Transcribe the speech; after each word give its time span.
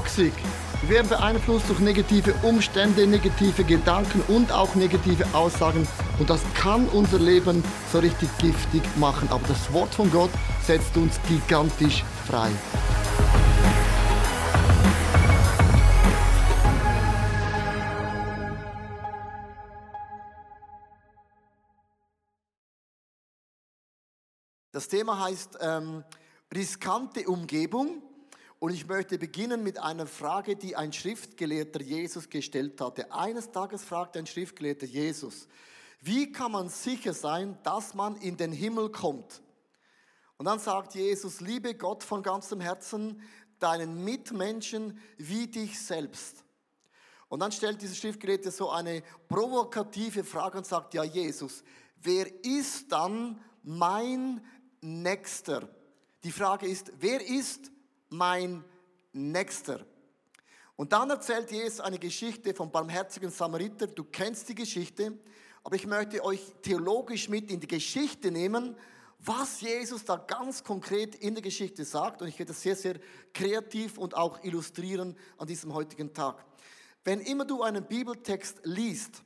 toxic. 0.00 0.32
Wir 0.82 0.96
werden 0.96 1.08
beeinflusst 1.08 1.68
durch 1.68 1.78
negative 1.80 2.32
Umstände, 2.42 3.06
negative 3.06 3.64
Gedanken 3.64 4.22
und 4.28 4.50
auch 4.50 4.74
negative 4.74 5.26
Aussagen. 5.34 5.86
Und 6.18 6.30
das 6.30 6.40
kann 6.54 6.88
unser 6.88 7.18
Leben 7.18 7.62
so 7.92 7.98
richtig 7.98 8.30
giftig 8.38 8.82
machen. 8.96 9.28
Aber 9.30 9.46
das 9.46 9.70
Wort 9.74 9.94
von 9.94 10.10
Gott 10.10 10.30
setzt 10.66 10.96
uns 10.96 11.20
gigantisch 11.28 12.02
frei. 12.26 12.50
Das 24.72 24.88
Thema 24.88 25.22
heißt 25.22 25.58
ähm, 25.60 26.04
riskante 26.54 27.28
Umgebung. 27.28 28.02
Und 28.60 28.74
ich 28.74 28.86
möchte 28.86 29.18
beginnen 29.18 29.62
mit 29.62 29.78
einer 29.78 30.06
Frage, 30.06 30.54
die 30.54 30.76
ein 30.76 30.92
Schriftgelehrter 30.92 31.80
Jesus 31.80 32.28
gestellt 32.28 32.78
hatte. 32.82 33.10
Eines 33.10 33.50
Tages 33.50 33.82
fragte 33.82 34.18
ein 34.18 34.26
Schriftgelehrter 34.26 34.84
Jesus, 34.84 35.48
wie 36.02 36.30
kann 36.30 36.52
man 36.52 36.68
sicher 36.68 37.14
sein, 37.14 37.58
dass 37.62 37.94
man 37.94 38.16
in 38.16 38.36
den 38.36 38.52
Himmel 38.52 38.92
kommt? 38.92 39.42
Und 40.36 40.44
dann 40.44 40.58
sagt 40.58 40.94
Jesus, 40.94 41.40
liebe 41.40 41.74
Gott 41.74 42.04
von 42.04 42.22
ganzem 42.22 42.60
Herzen, 42.60 43.22
deinen 43.58 44.04
Mitmenschen 44.04 45.00
wie 45.16 45.46
dich 45.46 45.80
selbst. 45.80 46.44
Und 47.28 47.40
dann 47.40 47.52
stellt 47.52 47.80
dieser 47.80 47.94
Schriftgelehrte 47.94 48.50
so 48.50 48.68
eine 48.68 49.02
provokative 49.28 50.22
Frage 50.22 50.58
und 50.58 50.66
sagt, 50.66 50.92
ja 50.92 51.04
Jesus, 51.04 51.64
wer 52.02 52.26
ist 52.44 52.92
dann 52.92 53.42
mein 53.62 54.44
Nächster? 54.82 55.66
Die 56.24 56.32
Frage 56.32 56.66
ist, 56.66 56.92
wer 56.98 57.26
ist 57.26 57.70
mein 58.10 58.62
Nächster? 59.12 59.84
Und 60.76 60.92
dann 60.92 61.10
erzählt 61.10 61.50
Jesus 61.50 61.80
eine 61.80 61.98
Geschichte 61.98 62.54
vom 62.54 62.70
barmherzigen 62.70 63.30
Samariter. 63.30 63.86
Du 63.86 64.04
kennst 64.04 64.48
die 64.48 64.54
Geschichte, 64.54 65.18
aber 65.62 65.76
ich 65.76 65.86
möchte 65.86 66.24
euch 66.24 66.40
theologisch 66.62 67.28
mit 67.28 67.50
in 67.50 67.60
die 67.60 67.66
Geschichte 67.66 68.30
nehmen, 68.30 68.76
was 69.18 69.60
Jesus 69.60 70.04
da 70.04 70.16
ganz 70.16 70.64
konkret 70.64 71.14
in 71.16 71.34
der 71.34 71.42
Geschichte 71.42 71.84
sagt. 71.84 72.22
Und 72.22 72.28
ich 72.28 72.38
werde 72.38 72.52
das 72.52 72.62
sehr, 72.62 72.76
sehr 72.76 72.98
kreativ 73.34 73.98
und 73.98 74.16
auch 74.16 74.42
illustrieren 74.42 75.16
an 75.36 75.46
diesem 75.46 75.74
heutigen 75.74 76.14
Tag. 76.14 76.44
Wenn 77.04 77.20
immer 77.20 77.44
du 77.44 77.62
einen 77.62 77.84
Bibeltext 77.86 78.60
liest, 78.64 79.22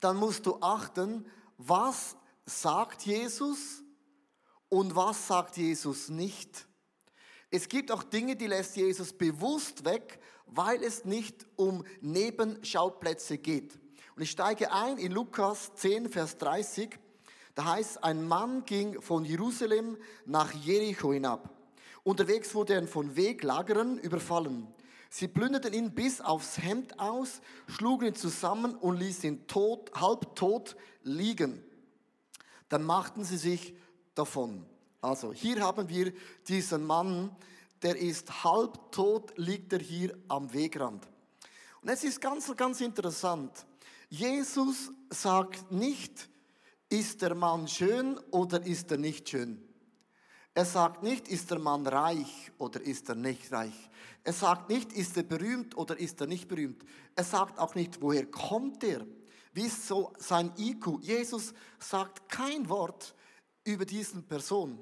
dann 0.00 0.16
musst 0.16 0.46
du 0.46 0.56
achten, 0.60 1.26
was 1.58 2.16
sagt 2.46 3.02
Jesus 3.02 3.82
und 4.68 4.96
was 4.96 5.26
sagt 5.26 5.56
Jesus 5.56 6.08
nicht. 6.08 6.66
Es 7.54 7.68
gibt 7.68 7.92
auch 7.92 8.02
Dinge, 8.02 8.34
die 8.34 8.46
lässt 8.46 8.76
Jesus 8.76 9.12
bewusst 9.12 9.84
weg, 9.84 10.18
weil 10.46 10.82
es 10.82 11.04
nicht 11.04 11.46
um 11.56 11.84
Nebenschauplätze 12.00 13.36
geht. 13.36 13.78
Und 14.16 14.22
ich 14.22 14.30
steige 14.30 14.72
ein 14.72 14.96
in 14.96 15.12
Lukas 15.12 15.74
10, 15.74 16.08
Vers 16.08 16.38
30. 16.38 16.98
Da 17.54 17.66
heißt, 17.66 18.02
ein 18.02 18.26
Mann 18.26 18.64
ging 18.64 19.02
von 19.02 19.26
Jerusalem 19.26 19.98
nach 20.24 20.54
Jericho 20.54 21.12
hinab. 21.12 21.50
Unterwegs 22.04 22.54
wurde 22.54 22.72
er 22.72 22.88
von 22.88 23.16
Weglagerern 23.16 23.98
überfallen. 23.98 24.66
Sie 25.10 25.28
plünderten 25.28 25.74
ihn 25.74 25.94
bis 25.94 26.22
aufs 26.22 26.56
Hemd 26.56 26.98
aus, 26.98 27.42
schlugen 27.66 28.08
ihn 28.08 28.14
zusammen 28.14 28.74
und 28.74 28.96
ließen 28.96 29.28
ihn 29.28 29.46
tot, 29.46 29.92
halbtot 29.94 30.74
liegen. 31.02 31.62
Dann 32.70 32.82
machten 32.82 33.24
sie 33.24 33.36
sich 33.36 33.74
davon. 34.14 34.64
Also 35.02 35.32
hier 35.32 35.60
haben 35.60 35.88
wir 35.88 36.12
diesen 36.46 36.86
Mann, 36.86 37.34
der 37.82 37.96
ist 37.96 38.44
halbtot, 38.44 39.36
liegt 39.36 39.72
er 39.72 39.80
hier 39.80 40.16
am 40.28 40.52
Wegrand. 40.52 41.08
Und 41.82 41.88
es 41.88 42.04
ist 42.04 42.20
ganz, 42.20 42.54
ganz 42.56 42.80
interessant. 42.80 43.66
Jesus 44.08 44.92
sagt 45.10 45.72
nicht, 45.72 46.28
ist 46.88 47.20
der 47.20 47.34
Mann 47.34 47.66
schön 47.66 48.16
oder 48.30 48.64
ist 48.64 48.92
er 48.92 48.98
nicht 48.98 49.28
schön. 49.28 49.60
Er 50.54 50.66
sagt 50.66 51.02
nicht, 51.02 51.26
ist 51.26 51.50
der 51.50 51.58
Mann 51.58 51.84
reich 51.86 52.52
oder 52.58 52.80
ist 52.80 53.08
er 53.08 53.16
nicht 53.16 53.50
reich. 53.50 53.90
Er 54.22 54.34
sagt 54.34 54.68
nicht, 54.68 54.92
ist 54.92 55.16
er 55.16 55.24
berühmt 55.24 55.76
oder 55.76 55.98
ist 55.98 56.20
er 56.20 56.28
nicht 56.28 56.46
berühmt. 56.46 56.84
Er 57.16 57.24
sagt 57.24 57.58
auch 57.58 57.74
nicht, 57.74 58.00
woher 58.00 58.26
kommt 58.26 58.84
er. 58.84 59.04
Wie 59.52 59.62
ist 59.62 59.88
so 59.88 60.12
sein 60.18 60.52
IQ? 60.56 61.00
Jesus 61.00 61.54
sagt 61.80 62.28
kein 62.28 62.68
Wort 62.68 63.16
über 63.64 63.84
diesen 63.84 64.22
Person 64.22 64.78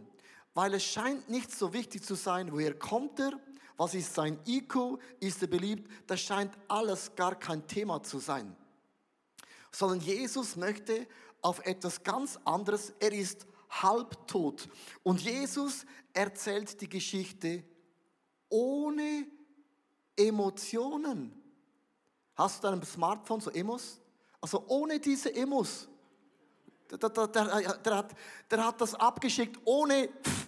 weil 0.60 0.74
es 0.74 0.84
scheint 0.84 1.30
nicht 1.30 1.50
so 1.50 1.72
wichtig 1.72 2.04
zu 2.04 2.14
sein, 2.14 2.52
woher 2.52 2.78
kommt 2.78 3.18
er, 3.18 3.32
was 3.78 3.94
ist 3.94 4.12
sein 4.12 4.38
IQ, 4.46 4.98
ist 5.18 5.40
er 5.40 5.48
beliebt, 5.48 5.90
das 6.06 6.20
scheint 6.20 6.52
alles 6.68 7.14
gar 7.16 7.34
kein 7.34 7.66
Thema 7.66 8.02
zu 8.02 8.18
sein. 8.18 8.54
Sondern 9.72 10.00
Jesus 10.00 10.56
möchte 10.56 11.06
auf 11.40 11.64
etwas 11.64 12.02
ganz 12.02 12.38
anderes, 12.44 12.92
er 13.00 13.10
ist 13.10 13.46
halbtot. 13.70 14.68
Und 15.02 15.22
Jesus 15.22 15.86
erzählt 16.12 16.78
die 16.78 16.90
Geschichte 16.90 17.64
ohne 18.50 19.26
Emotionen. 20.14 21.42
Hast 22.34 22.62
du 22.62 22.68
deinem 22.68 22.82
Smartphone 22.82 23.40
so 23.40 23.50
Emos? 23.50 23.98
Also 24.42 24.62
ohne 24.68 25.00
diese 25.00 25.34
Emos. 25.34 25.88
Der, 26.90 26.98
der, 26.98 27.28
der, 27.28 27.78
der, 27.78 27.96
hat, 27.96 28.14
der 28.50 28.66
hat 28.66 28.78
das 28.78 28.94
abgeschickt 28.94 29.58
ohne 29.64 30.08
pff, 30.22 30.39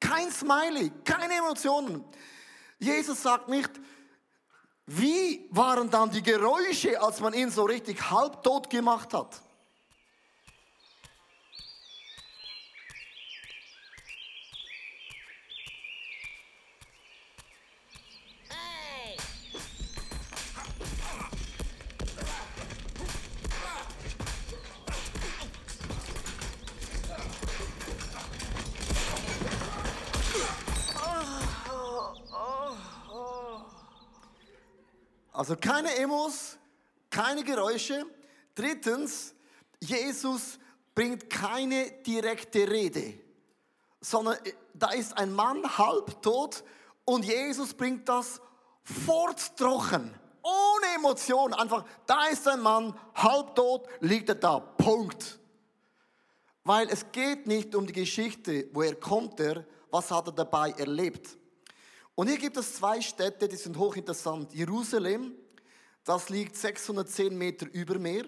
kein 0.00 0.30
Smiley, 0.30 0.90
keine 1.04 1.34
Emotionen. 1.34 2.04
Jesus 2.78 3.22
sagt 3.22 3.48
nicht, 3.48 3.70
wie 4.86 5.46
waren 5.50 5.90
dann 5.90 6.10
die 6.10 6.22
Geräusche, 6.22 7.00
als 7.00 7.20
man 7.20 7.34
ihn 7.34 7.50
so 7.50 7.64
richtig 7.64 8.10
halbtot 8.10 8.70
gemacht 8.70 9.12
hat? 9.12 9.40
Also 35.38 35.54
keine 35.54 35.94
Emos, 35.94 36.58
keine 37.10 37.44
Geräusche. 37.44 38.04
Drittens, 38.56 39.36
Jesus 39.78 40.58
bringt 40.96 41.30
keine 41.30 41.92
direkte 42.04 42.68
Rede, 42.68 43.20
sondern 44.00 44.34
äh, 44.44 44.52
da 44.74 44.90
ist 44.90 45.16
ein 45.16 45.32
Mann 45.32 45.62
halbtot 45.78 46.64
und 47.04 47.24
Jesus 47.24 47.72
bringt 47.72 48.08
das 48.08 48.40
forttrochen, 48.82 50.12
ohne 50.42 50.86
Emotion. 50.96 51.54
Einfach, 51.54 51.84
da 52.04 52.26
ist 52.26 52.48
ein 52.48 52.58
Mann 52.58 52.98
halbtot, 53.14 53.86
liegt 54.00 54.30
er 54.30 54.34
da. 54.34 54.58
Punkt. 54.58 55.38
Weil 56.64 56.88
es 56.88 57.12
geht 57.12 57.46
nicht 57.46 57.76
um 57.76 57.86
die 57.86 57.92
Geschichte, 57.92 58.68
woher 58.72 58.96
kommt 58.96 59.38
er, 59.38 59.64
was 59.92 60.10
hat 60.10 60.26
er 60.26 60.32
dabei 60.32 60.72
erlebt. 60.72 61.38
Und 62.18 62.26
hier 62.26 62.38
gibt 62.38 62.56
es 62.56 62.74
zwei 62.74 63.00
Städte, 63.00 63.46
die 63.46 63.54
sind 63.54 63.78
hochinteressant. 63.78 64.52
Jerusalem, 64.52 65.36
das 66.02 66.30
liegt 66.30 66.56
610 66.56 67.38
Meter 67.38 67.68
über 67.70 67.96
Meer. 68.00 68.24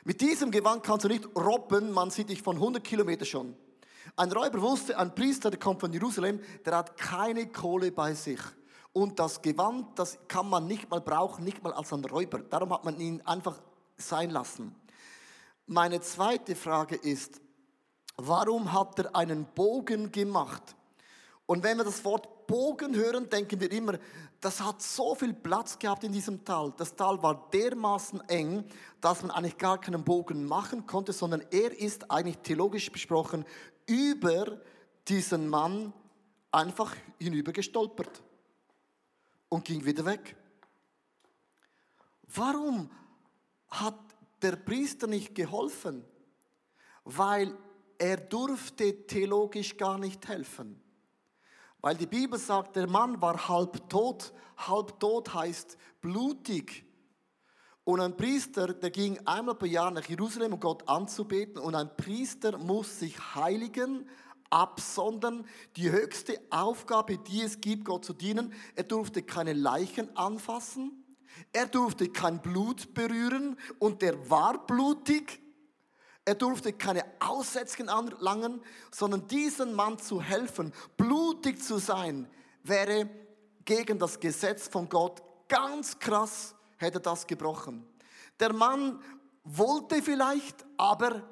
Mit 0.04 0.20
diesem 0.22 0.50
Gewand 0.50 0.84
kannst 0.84 1.04
du 1.04 1.08
nicht 1.08 1.28
robben, 1.36 1.92
man 1.92 2.10
sieht 2.10 2.30
dich 2.30 2.40
von 2.40 2.56
100 2.56 2.82
Kilometern 2.82 3.26
schon. 3.26 3.56
Ein 4.16 4.32
Räuber 4.32 4.62
wusste, 4.62 4.96
ein 4.96 5.14
Priester, 5.14 5.50
der 5.50 5.60
kommt 5.60 5.80
von 5.80 5.92
Jerusalem, 5.92 6.40
der 6.64 6.78
hat 6.78 6.96
keine 6.96 7.46
Kohle 7.48 7.92
bei 7.92 8.14
sich. 8.14 8.40
Und 8.92 9.18
das 9.18 9.40
Gewand, 9.40 9.98
das 9.98 10.18
kann 10.28 10.48
man 10.48 10.66
nicht 10.66 10.90
mal 10.90 11.00
brauchen, 11.00 11.44
nicht 11.44 11.62
mal 11.62 11.72
als 11.72 11.92
ein 11.92 12.04
Räuber. 12.04 12.40
Darum 12.40 12.72
hat 12.72 12.84
man 12.84 13.00
ihn 13.00 13.20
einfach 13.22 13.58
sein 13.96 14.30
lassen. 14.30 14.74
Meine 15.66 16.00
zweite 16.00 16.54
Frage 16.54 16.96
ist, 16.96 17.40
warum 18.16 18.72
hat 18.72 18.98
er 18.98 19.16
einen 19.16 19.46
Bogen 19.46 20.12
gemacht? 20.12 20.76
Und 21.46 21.62
wenn 21.62 21.78
wir 21.78 21.84
das 21.84 22.04
Wort 22.04 22.46
Bogen 22.46 22.94
hören, 22.94 23.30
denken 23.30 23.60
wir 23.60 23.70
immer, 23.72 23.98
das 24.40 24.60
hat 24.60 24.82
so 24.82 25.14
viel 25.14 25.32
Platz 25.32 25.78
gehabt 25.78 26.04
in 26.04 26.12
diesem 26.12 26.44
Tal. 26.44 26.74
Das 26.76 26.94
Tal 26.94 27.22
war 27.22 27.48
dermaßen 27.50 28.20
eng, 28.28 28.64
dass 29.00 29.22
man 29.22 29.30
eigentlich 29.30 29.56
gar 29.56 29.80
keinen 29.80 30.04
Bogen 30.04 30.44
machen 30.44 30.86
konnte, 30.86 31.12
sondern 31.12 31.42
er 31.50 31.78
ist 31.78 32.10
eigentlich 32.10 32.38
theologisch 32.38 32.90
besprochen 32.90 33.46
über 33.86 34.60
diesen 35.08 35.48
Mann 35.48 35.92
einfach 36.50 36.94
hinüber 37.18 37.52
gestolpert 37.52 38.22
und 39.52 39.66
ging 39.66 39.84
wieder 39.84 40.06
weg. 40.06 40.34
Warum 42.34 42.90
hat 43.68 43.98
der 44.40 44.56
Priester 44.56 45.06
nicht 45.06 45.34
geholfen? 45.34 46.06
Weil 47.04 47.54
er 47.98 48.16
durfte 48.16 49.06
theologisch 49.06 49.76
gar 49.76 49.98
nicht 49.98 50.26
helfen. 50.26 50.80
Weil 51.82 51.96
die 51.96 52.06
Bibel 52.06 52.38
sagt, 52.38 52.76
der 52.76 52.88
Mann 52.88 53.20
war 53.20 53.46
halb 53.46 53.90
tot. 53.90 54.32
Halb 54.56 54.98
tot 54.98 55.34
heißt 55.34 55.76
blutig. 56.00 56.86
Und 57.84 58.00
ein 58.00 58.16
Priester, 58.16 58.72
der 58.72 58.90
ging 58.90 59.18
einmal 59.26 59.56
pro 59.56 59.66
Jahr 59.66 59.90
nach 59.90 60.08
Jerusalem, 60.08 60.54
um 60.54 60.60
Gott 60.60 60.88
anzubeten. 60.88 61.58
Und 61.58 61.74
ein 61.74 61.94
Priester 61.94 62.56
muss 62.56 63.00
sich 63.00 63.34
heiligen, 63.34 64.08
absondern. 64.52 65.46
Die 65.76 65.90
höchste 65.90 66.40
Aufgabe, 66.50 67.18
die 67.18 67.42
es 67.42 67.60
gibt, 67.60 67.84
Gott 67.84 68.04
zu 68.04 68.12
dienen. 68.12 68.52
Er 68.76 68.84
durfte 68.84 69.22
keine 69.22 69.52
Leichen 69.52 70.14
anfassen. 70.16 71.04
Er 71.52 71.66
durfte 71.66 72.08
kein 72.08 72.40
Blut 72.42 72.94
berühren. 72.94 73.58
Und 73.78 74.02
er 74.02 74.30
war 74.30 74.66
blutig. 74.66 75.40
Er 76.24 76.34
durfte 76.36 76.72
keine 76.72 77.04
Aussätzchen 77.18 77.88
anlangen, 77.88 78.60
sondern 78.92 79.26
diesem 79.26 79.72
Mann 79.72 79.98
zu 79.98 80.22
helfen, 80.22 80.72
blutig 80.96 81.60
zu 81.60 81.78
sein, 81.78 82.28
wäre 82.62 83.10
gegen 83.64 83.98
das 83.98 84.20
Gesetz 84.20 84.68
von 84.68 84.88
Gott 84.88 85.20
ganz 85.48 85.98
krass, 85.98 86.54
hätte 86.76 87.00
das 87.00 87.26
gebrochen. 87.26 87.84
Der 88.38 88.52
Mann 88.52 89.02
wollte 89.42 90.00
vielleicht, 90.00 90.64
aber 90.76 91.22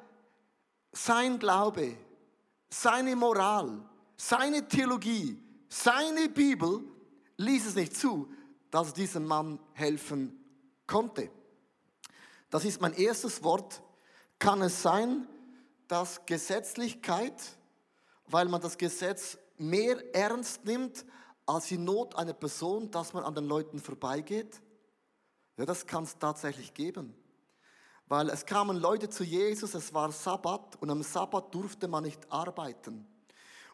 sein 0.92 1.38
Glaube, 1.38 1.96
seine 2.70 3.16
Moral, 3.16 3.82
seine 4.16 4.66
Theologie, 4.66 5.42
seine 5.68 6.28
Bibel 6.28 6.82
ließ 7.36 7.66
es 7.66 7.74
nicht 7.74 7.96
zu, 7.96 8.32
dass 8.70 8.94
diesem 8.94 9.26
Mann 9.26 9.58
helfen 9.72 10.38
konnte. 10.86 11.30
Das 12.48 12.64
ist 12.64 12.80
mein 12.80 12.94
erstes 12.94 13.42
Wort 13.42 13.82
kann 14.38 14.62
es 14.62 14.82
sein, 14.82 15.28
dass 15.86 16.24
Gesetzlichkeit, 16.24 17.34
weil 18.26 18.48
man 18.48 18.60
das 18.60 18.78
Gesetz 18.78 19.38
mehr 19.58 20.14
ernst 20.14 20.64
nimmt 20.64 21.04
als 21.46 21.66
die 21.66 21.78
Not 21.78 22.16
einer 22.16 22.32
Person, 22.32 22.90
dass 22.90 23.12
man 23.12 23.24
an 23.24 23.34
den 23.34 23.44
Leuten 23.44 23.78
vorbeigeht? 23.78 24.60
Ja, 25.56 25.66
das 25.66 25.86
kann 25.86 26.04
es 26.04 26.16
tatsächlich 26.18 26.72
geben. 26.72 27.14
Weil 28.10 28.28
es 28.28 28.44
kamen 28.44 28.76
Leute 28.76 29.08
zu 29.08 29.22
Jesus, 29.22 29.74
es 29.74 29.94
war 29.94 30.10
Sabbat 30.10 30.74
und 30.80 30.90
am 30.90 31.00
Sabbat 31.00 31.54
durfte 31.54 31.86
man 31.86 32.02
nicht 32.02 32.20
arbeiten. 32.28 33.06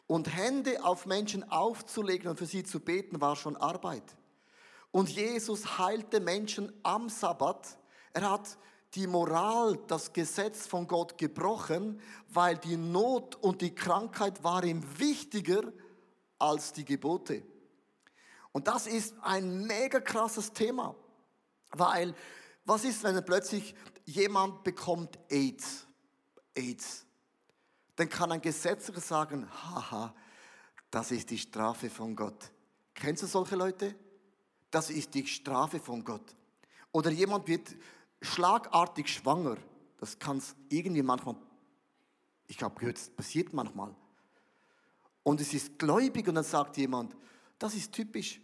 Und 0.05 0.31
Hände 0.31 0.85
auf 0.85 1.07
Menschen 1.07 1.49
aufzulegen 1.49 2.29
und 2.29 2.37
für 2.37 2.45
sie 2.45 2.63
zu 2.63 2.79
beten, 2.79 3.19
war 3.19 3.35
schon 3.35 3.57
Arbeit. 3.57 4.03
Und 4.91 5.09
Jesus 5.09 5.79
heilte 5.79 6.19
Menschen 6.19 6.71
am 6.83 7.09
Sabbat. 7.09 7.79
Er 8.13 8.29
hat 8.29 8.59
die 8.93 9.07
Moral, 9.07 9.79
das 9.87 10.13
Gesetz 10.13 10.67
von 10.67 10.87
Gott 10.87 11.17
gebrochen, 11.17 11.99
weil 12.29 12.59
die 12.59 12.77
Not 12.77 13.37
und 13.37 13.61
die 13.61 13.73
Krankheit 13.73 14.43
war 14.43 14.63
ihm 14.63 14.83
wichtiger 14.99 15.63
als 16.37 16.73
die 16.73 16.85
Gebote. 16.85 17.41
Und 18.51 18.67
das 18.67 18.85
ist 18.85 19.15
ein 19.23 19.65
mega 19.65 19.99
krasses 19.99 20.53
Thema, 20.53 20.93
weil 21.71 22.13
was 22.65 22.83
ist, 22.83 23.01
wenn 23.03 23.23
plötzlich 23.25 23.73
jemand 24.07 24.63
bekommt 24.63 25.19
AIDS? 25.29 25.85
AIDS. 26.55 27.05
Dann 27.95 28.09
kann 28.09 28.31
ein 28.31 28.41
Gesetzlicher 28.41 29.01
sagen, 29.01 29.47
haha, 29.51 30.15
das 30.89 31.11
ist 31.11 31.29
die 31.29 31.37
Strafe 31.37 31.89
von 31.89 32.15
Gott. 32.15 32.51
Kennst 32.93 33.23
du 33.23 33.27
solche 33.27 33.55
Leute? 33.55 33.95
Das 34.71 34.89
ist 34.89 35.13
die 35.13 35.27
Strafe 35.27 35.79
von 35.79 36.03
Gott. 36.03 36.35
Oder 36.91 37.11
jemand 37.11 37.47
wird 37.47 37.75
schlagartig 38.21 39.07
schwanger, 39.07 39.57
das 39.99 40.17
kann 40.17 40.37
es 40.37 40.55
irgendwie 40.69 41.03
manchmal, 41.03 41.35
ich 42.47 42.61
habe 42.61 42.79
gehört, 42.79 42.97
es 42.97 43.09
passiert 43.09 43.53
manchmal. 43.53 43.93
Und 45.23 45.41
es 45.41 45.53
ist 45.53 45.77
gläubig 45.77 46.27
und 46.27 46.35
dann 46.35 46.43
sagt 46.43 46.77
jemand, 46.77 47.15
das 47.59 47.75
ist 47.75 47.91
typisch. 47.91 48.39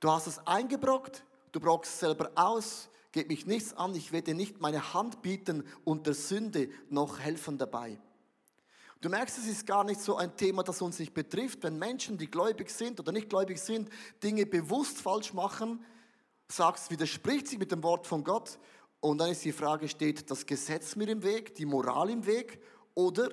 Du 0.00 0.10
hast 0.10 0.26
es 0.26 0.38
eingebrockt, 0.46 1.24
du 1.52 1.60
brockst 1.60 1.92
es 1.92 2.00
selber 2.00 2.30
aus, 2.34 2.88
geht 3.12 3.28
mich 3.28 3.46
nichts 3.46 3.74
an, 3.74 3.94
ich 3.94 4.12
werde 4.12 4.34
nicht 4.34 4.60
meine 4.60 4.94
Hand 4.94 5.22
bieten 5.22 5.64
und 5.84 6.06
der 6.06 6.14
Sünde 6.14 6.68
noch 6.90 7.18
helfen 7.18 7.58
dabei. 7.58 7.98
Du 9.00 9.08
merkst, 9.08 9.38
es 9.38 9.46
ist 9.46 9.66
gar 9.66 9.84
nicht 9.84 10.00
so 10.00 10.16
ein 10.16 10.36
Thema, 10.36 10.64
das 10.64 10.82
uns 10.82 10.98
nicht 10.98 11.14
betrifft. 11.14 11.62
Wenn 11.62 11.78
Menschen, 11.78 12.18
die 12.18 12.28
gläubig 12.28 12.68
sind 12.70 12.98
oder 12.98 13.12
nicht 13.12 13.28
gläubig 13.28 13.60
sind, 13.60 13.88
Dinge 14.22 14.44
bewusst 14.44 15.00
falsch 15.00 15.32
machen, 15.32 15.84
sagst, 16.48 16.90
widerspricht 16.90 17.46
sich 17.46 17.58
mit 17.58 17.70
dem 17.70 17.82
Wort 17.82 18.06
von 18.06 18.24
Gott 18.24 18.58
und 19.00 19.18
dann 19.18 19.30
ist 19.30 19.44
die 19.44 19.52
Frage, 19.52 19.88
steht 19.88 20.28
das 20.30 20.44
Gesetz 20.44 20.96
mir 20.96 21.08
im 21.08 21.22
Weg, 21.22 21.54
die 21.54 21.66
Moral 21.66 22.10
im 22.10 22.26
Weg 22.26 22.60
oder 22.94 23.30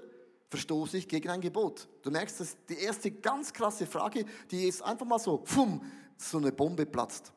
verstoße 0.49 0.97
ich 0.97 1.07
gegen 1.07 1.29
ein 1.29 1.41
Gebot? 1.41 1.87
Du 2.03 2.11
merkst, 2.11 2.39
das 2.39 2.49
ist 2.49 2.57
die 2.69 2.77
erste 2.77 3.09
ganz 3.09 3.51
krasse 3.51 3.87
Frage, 3.87 4.25
die 4.51 4.67
ist 4.67 4.83
einfach 4.83 5.05
mal 5.05 5.17
so, 5.17 5.39
pfum, 5.39 5.81
so 6.17 6.37
eine 6.37 6.51
Bombe 6.51 6.85
platzt. 6.85 7.33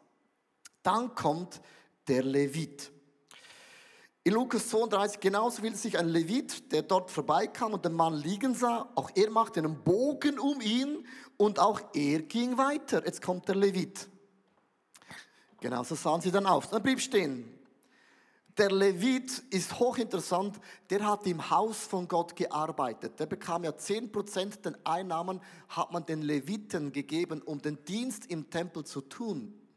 Dann 0.83 1.15
kommt 1.15 1.63
der 2.09 2.23
Levit. 2.23 2.91
In 4.25 4.35
Lukas 4.35 4.69
32 4.69 5.21
genauso 5.21 5.63
will 5.63 5.75
sich 5.75 5.99
ein 5.99 6.09
Levit, 6.09 6.73
der 6.73 6.83
dort 6.83 7.11
vorbeikam 7.11 7.73
und 7.75 7.85
den 7.85 7.95
Mann 7.95 8.15
liegen 8.15 8.55
sah, 8.55 8.91
auch 8.95 9.11
er 9.15 9.31
machte 9.31 9.61
einen 9.61 9.83
Bogen 9.83 10.39
um 10.39 10.61
ihn 10.61 11.07
und 11.37 11.59
auch 11.59 11.81
er 11.95 12.23
ging 12.23 12.59
weiter. 12.59 13.05
Jetzt 13.07 13.23
kommt 13.23 13.49
der 13.49 13.55
Levit. 13.55 14.09
Genauso 15.61 15.95
sahen 15.95 16.21
sie 16.21 16.31
dann 16.31 16.47
auf. 16.47 16.69
Dann 16.69 16.83
blieb 16.83 17.01
stehen. 17.01 17.59
Der 18.59 18.73
Levit 18.73 19.39
ist 19.51 19.79
hochinteressant, 19.79 20.59
der 20.91 21.07
hat 21.07 21.27
im 21.27 21.49
Haus 21.49 21.79
von 21.79 22.09
Gott 22.09 22.35
gearbeitet. 22.35 23.19
Der 23.21 23.27
bekam 23.27 23.63
ja 23.63 23.71
10% 23.71 24.63
der 24.63 24.75
Einnahmen, 24.83 25.41
hat 25.69 25.93
man 25.93 26.05
den 26.05 26.23
Leviten 26.23 26.91
gegeben, 26.91 27.41
um 27.41 27.63
den 27.63 27.85
Dienst 27.85 28.27
im 28.27 28.51
Tempel 28.51 28.85
zu 28.85 29.01
tun. 29.01 29.68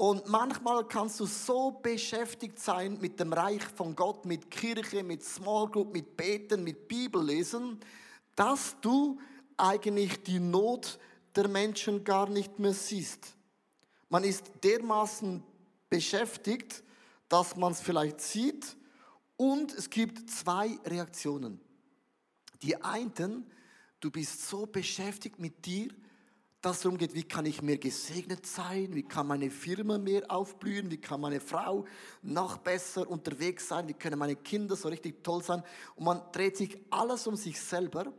Und 0.00 0.26
manchmal 0.28 0.88
kannst 0.88 1.20
du 1.20 1.26
so 1.26 1.72
beschäftigt 1.72 2.58
sein 2.58 2.96
mit 3.02 3.20
dem 3.20 3.34
Reich 3.34 3.62
von 3.62 3.94
Gott, 3.94 4.24
mit 4.24 4.50
Kirche, 4.50 5.02
mit 5.02 5.22
Small 5.22 5.68
Group, 5.68 5.92
mit 5.92 6.16
Beten, 6.16 6.64
mit 6.64 6.88
Bibellesen, 6.88 7.78
dass 8.34 8.76
du 8.80 9.20
eigentlich 9.58 10.22
die 10.22 10.38
Not 10.38 10.98
der 11.36 11.48
Menschen 11.48 12.02
gar 12.02 12.30
nicht 12.30 12.58
mehr 12.58 12.72
siehst. 12.72 13.36
Man 14.08 14.24
ist 14.24 14.50
dermaßen 14.64 15.42
beschäftigt, 15.90 16.82
dass 17.28 17.54
man 17.56 17.72
es 17.72 17.82
vielleicht 17.82 18.22
sieht. 18.22 18.78
Und 19.36 19.74
es 19.74 19.90
gibt 19.90 20.30
zwei 20.30 20.78
Reaktionen. 20.86 21.60
Die 22.62 22.82
einen, 22.82 23.50
du 24.00 24.10
bist 24.10 24.48
so 24.48 24.64
beschäftigt 24.64 25.38
mit 25.38 25.66
dir, 25.66 25.90
dass 26.60 26.76
es 26.76 26.82
darum 26.82 26.98
geht, 26.98 27.14
wie 27.14 27.22
kann 27.22 27.46
ich 27.46 27.62
mehr 27.62 27.78
gesegnet 27.78 28.44
sein, 28.44 28.94
wie 28.94 29.02
kann 29.02 29.26
meine 29.26 29.50
Firma 29.50 29.96
mehr 29.96 30.30
aufblühen, 30.30 30.90
wie 30.90 30.98
kann 30.98 31.20
meine 31.20 31.40
Frau 31.40 31.86
noch 32.22 32.58
besser 32.58 33.08
unterwegs 33.08 33.68
sein, 33.68 33.88
wie 33.88 33.94
können 33.94 34.18
meine 34.18 34.36
Kinder 34.36 34.76
so 34.76 34.88
richtig 34.88 35.24
toll 35.24 35.42
sein. 35.42 35.62
Und 35.96 36.04
man 36.04 36.20
dreht 36.32 36.58
sich 36.58 36.78
alles 36.90 37.26
um 37.26 37.36
sich 37.36 37.58
selber, 37.58 38.12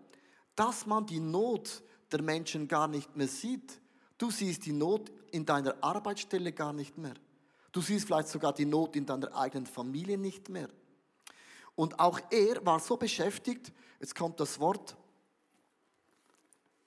dass 0.56 0.88
man 0.88 1.06
die 1.06 1.20
Not 1.20 1.84
der 2.12 2.24
Menschen 2.24 2.68
gar 2.68 2.88
nicht 2.88 3.16
mehr 3.16 3.28
sieht. 3.28 3.80
Du 4.18 4.32
siehst 4.32 4.66
die 4.66 4.74
Not 4.74 5.12
in 5.32 5.46
deiner 5.46 5.76
Arbeitsstelle 5.84 6.52
gar 6.52 6.74
nicht 6.74 6.98
mehr. 6.98 7.14
Du 7.72 7.82
siehst 7.82 8.08
vielleicht 8.08 8.28
sogar 8.28 8.54
die 8.54 8.66
Not 8.66 8.96
in 8.96 9.06
deiner 9.06 9.36
eigenen 9.36 9.68
Familie 9.68 10.18
nicht 10.18 10.50
mehr. 10.50 10.68
Und 11.76 12.00
auch 12.00 12.20
er 12.32 12.66
war 12.66 12.80
so 12.80 12.98
beschäftigt, 12.98 13.72
jetzt 14.00 14.16
kommt 14.16 14.40
das 14.40 14.60
Wort, 14.60 14.98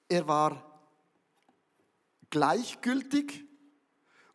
er 0.08 0.26
war 0.28 0.73
gleichgültig 2.34 3.44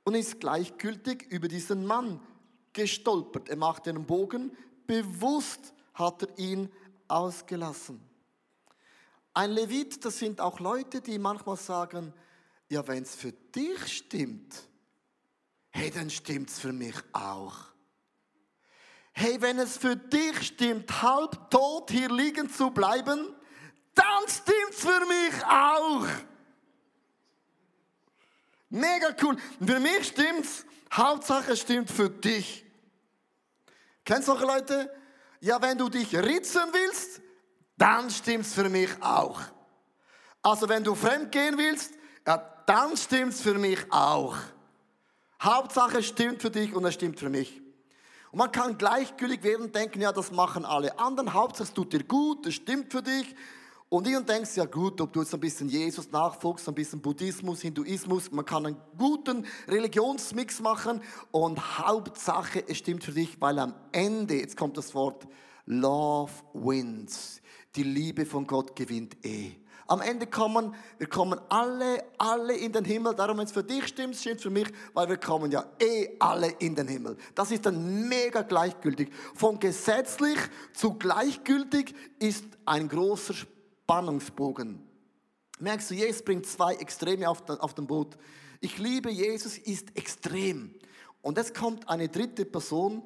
und 0.05 0.15
ist 0.15 0.39
gleichgültig 0.39 1.23
über 1.29 1.49
diesen 1.49 1.85
Mann 1.85 2.21
gestolpert. 2.71 3.49
Er 3.49 3.57
macht 3.57 3.89
einen 3.89 4.05
Bogen, 4.05 4.55
bewusst 4.87 5.73
hat 5.93 6.23
er 6.23 6.39
ihn 6.39 6.71
ausgelassen. 7.09 7.99
Ein 9.33 9.51
Levit, 9.51 10.05
das 10.05 10.17
sind 10.17 10.39
auch 10.39 10.61
Leute, 10.61 11.01
die 11.01 11.19
manchmal 11.19 11.57
sagen, 11.57 12.13
ja, 12.69 12.87
wenn 12.87 13.03
es 13.03 13.15
für 13.15 13.33
dich 13.33 13.97
stimmt, 13.97 14.55
hey, 15.71 15.91
dann 15.91 16.09
stimmt 16.09 16.51
es 16.51 16.59
für 16.59 16.71
mich 16.71 16.95
auch. 17.11 17.57
Hey, 19.11 19.41
wenn 19.41 19.59
es 19.59 19.75
für 19.77 19.97
dich 19.97 20.41
stimmt, 20.41 21.01
halb 21.01 21.51
tot 21.51 21.91
hier 21.91 22.09
liegen 22.09 22.49
zu 22.49 22.71
bleiben, 22.71 23.35
dann 23.93 24.23
stimmt 24.29 24.71
es 24.71 24.79
für 24.79 25.05
mich 25.05 25.45
auch. 25.45 26.28
Mega 28.69 29.15
cool. 29.21 29.35
Für 29.65 29.79
mich 29.79 30.07
stimmt's. 30.07 30.65
Hauptsache 30.91 31.55
stimmt 31.55 31.89
für 31.89 32.09
dich. 32.09 32.65
Kennst 34.03 34.27
du 34.27 34.31
solche 34.31 34.45
Leute? 34.45 34.91
Ja, 35.39 35.61
wenn 35.61 35.77
du 35.77 35.89
dich 35.89 36.15
ritzen 36.15 36.63
willst, 36.71 37.21
dann 37.77 38.09
stimmt's 38.09 38.53
für 38.53 38.69
mich 38.69 38.89
auch. 39.01 39.39
Also 40.41 40.67
wenn 40.67 40.83
du 40.83 40.95
fremd 40.95 41.31
gehen 41.31 41.57
willst, 41.57 41.93
ja, 42.25 42.37
dann 42.65 42.95
stimmt's 42.97 43.41
für 43.41 43.53
mich 43.53 43.79
auch. 43.91 44.35
Hauptsache 45.41 46.03
stimmt 46.03 46.41
für 46.41 46.51
dich 46.51 46.73
und 46.73 46.85
es 46.85 46.93
stimmt 46.93 47.19
für 47.19 47.29
mich. 47.29 47.61
Und 48.31 48.39
man 48.39 48.51
kann 48.51 48.77
gleichgültig 48.77 49.43
werden 49.43 49.67
und 49.67 49.75
denken, 49.75 50.01
ja, 50.01 50.11
das 50.11 50.31
machen 50.31 50.65
alle 50.65 50.99
anderen. 50.99 51.33
Hauptsache 51.33 51.63
es 51.63 51.73
tut 51.73 51.93
dir 51.93 52.03
gut, 52.03 52.45
es 52.45 52.55
stimmt 52.55 52.91
für 52.91 53.01
dich. 53.01 53.35
Und 53.89 54.07
ich 54.07 54.15
denkst, 54.19 54.55
ja 54.55 54.65
gut, 54.65 55.01
ob 55.01 55.11
du 55.11 55.21
jetzt 55.21 55.33
ein 55.33 55.39
bisschen 55.39 55.67
Jesus 55.67 56.11
nachfolgst, 56.11 56.67
ein 56.67 56.75
bisschen 56.75 57.01
Buddhismus, 57.01 57.61
Hinduismus, 57.61 58.31
man 58.31 58.45
kann 58.45 58.67
einen 58.67 58.77
guten 58.95 59.47
Religionsmix 59.67 60.61
machen 60.61 61.01
und 61.31 61.79
Hauptsache, 61.79 62.63
es 62.67 62.77
stimmt 62.77 63.03
für 63.03 63.13
dich, 63.13 63.41
weil 63.41 63.57
am 63.57 63.73
Ende, 63.91 64.35
jetzt 64.35 64.55
kommt 64.55 64.77
das 64.77 64.93
Wort, 64.93 65.27
Love 65.65 66.31
wins. 66.53 67.41
Die 67.75 67.81
Liebe 67.81 68.27
von 68.27 68.45
Gott 68.45 68.75
gewinnt 68.75 69.17
eh. 69.25 69.53
Am 69.87 70.01
Ende 70.01 70.27
kommen, 70.27 70.75
wir 70.99 71.07
kommen 71.07 71.39
alle, 71.49 72.03
alle 72.19 72.55
in 72.55 72.71
den 72.71 72.85
Himmel. 72.85 73.15
Darum, 73.15 73.39
wenn 73.39 73.45
es 73.45 73.51
für 73.51 73.63
dich 73.63 73.87
stimmt, 73.87 74.15
stimmt 74.15 74.41
für 74.41 74.51
mich, 74.51 74.67
weil 74.93 75.09
wir 75.09 75.17
kommen 75.17 75.51
ja 75.51 75.65
eh 75.79 76.09
alle 76.19 76.51
in 76.59 76.75
den 76.75 76.87
Himmel. 76.87 77.17
Das 77.33 77.49
ist 77.49 77.65
dann 77.65 78.07
mega 78.07 78.43
gleichgültig. 78.43 79.11
Von 79.33 79.59
gesetzlich 79.59 80.37
zu 80.73 80.93
gleichgültig 80.93 81.95
ist 82.19 82.45
ein 82.65 82.87
großer 82.87 83.33
Sprung 83.33 83.58
Spannungsbogen. 83.89 84.87
Merkst 85.57 85.89
du, 85.89 85.95
Jesus 85.95 86.21
bringt 86.21 86.45
zwei 86.45 86.75
Extreme 86.75 87.27
auf, 87.27 87.49
auf 87.49 87.73
dem 87.73 87.87
Boot. 87.87 88.17
Ich 88.61 88.77
liebe 88.77 89.09
Jesus 89.09 89.57
ist 89.57 89.97
extrem. 89.97 90.75
Und 91.23 91.39
jetzt 91.39 91.55
kommt 91.55 91.89
eine 91.89 92.07
dritte 92.07 92.45
Person 92.45 93.01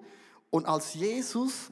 und 0.50 0.66
als 0.66 0.94
Jesus, 0.94 1.72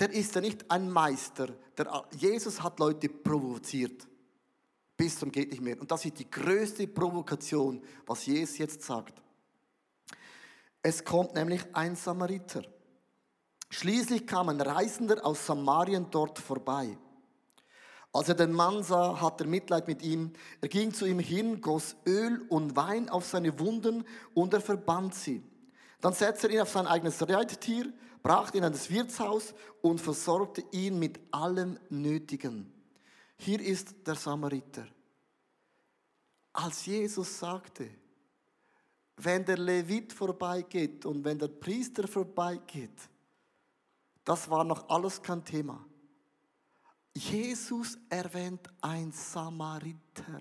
der 0.00 0.10
ist 0.10 0.34
ja 0.34 0.40
nicht 0.40 0.68
ein 0.68 0.90
Meister. 0.90 1.50
Der, 1.78 2.04
Jesus 2.18 2.60
hat 2.60 2.80
Leute 2.80 3.08
provoziert. 3.08 4.08
Bis 4.96 5.16
zum 5.16 5.30
geht 5.30 5.52
nicht 5.52 5.62
mehr. 5.62 5.80
Und 5.80 5.88
das 5.88 6.04
ist 6.04 6.18
die 6.18 6.28
größte 6.28 6.88
Provokation, 6.88 7.80
was 8.04 8.26
Jesus 8.26 8.58
jetzt 8.58 8.82
sagt. 8.82 9.22
Es 10.82 11.04
kommt 11.04 11.36
nämlich 11.36 11.62
ein 11.72 11.94
Samariter. 11.94 12.64
Schließlich 13.70 14.26
kam 14.26 14.48
ein 14.48 14.60
Reisender 14.60 15.24
aus 15.24 15.46
Samarien 15.46 16.08
dort 16.10 16.40
vorbei. 16.40 16.98
Als 18.12 18.28
er 18.28 18.34
den 18.34 18.52
Mann 18.52 18.82
sah, 18.82 19.20
hatte 19.20 19.44
er 19.44 19.50
Mitleid 19.50 19.88
mit 19.88 20.02
ihm. 20.02 20.32
Er 20.60 20.68
ging 20.68 20.92
zu 20.92 21.06
ihm 21.06 21.18
hin, 21.18 21.62
goss 21.62 21.96
Öl 22.06 22.44
und 22.48 22.76
Wein 22.76 23.08
auf 23.08 23.24
seine 23.24 23.58
Wunden 23.58 24.04
und 24.34 24.52
er 24.52 24.60
verband 24.60 25.14
sie. 25.14 25.42
Dann 26.00 26.12
setzte 26.12 26.48
er 26.48 26.54
ihn 26.54 26.60
auf 26.60 26.70
sein 26.70 26.86
eigenes 26.86 27.26
Reittier, 27.26 27.90
brachte 28.22 28.58
ihn 28.58 28.64
an 28.64 28.72
das 28.72 28.90
Wirtshaus 28.90 29.54
und 29.80 30.00
versorgte 30.00 30.62
ihn 30.72 30.98
mit 30.98 31.18
allem 31.30 31.78
Nötigen. 31.88 32.70
Hier 33.38 33.60
ist 33.60 33.94
der 34.06 34.14
Samariter. 34.14 34.86
Als 36.52 36.84
Jesus 36.84 37.38
sagte, 37.38 37.88
wenn 39.16 39.44
der 39.44 39.56
Levit 39.56 40.12
vorbeigeht 40.12 41.06
und 41.06 41.24
wenn 41.24 41.38
der 41.38 41.48
Priester 41.48 42.06
vorbeigeht, 42.06 43.08
das 44.24 44.50
war 44.50 44.64
noch 44.64 44.88
alles 44.88 45.22
kein 45.22 45.44
Thema. 45.44 45.84
Jesus 47.14 47.98
erwähnt 48.08 48.68
ein 48.80 49.12
Samariter. 49.12 50.40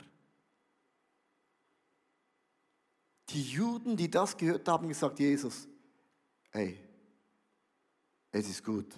Die 3.30 3.44
Juden, 3.44 3.96
die 3.96 4.10
das 4.10 4.36
gehört 4.36 4.68
haben, 4.68 4.88
gesagt, 4.88 5.20
Jesus, 5.20 5.68
ey, 6.51 6.80
es 8.32 8.50
ist 8.50 8.63
gut. 8.63 8.94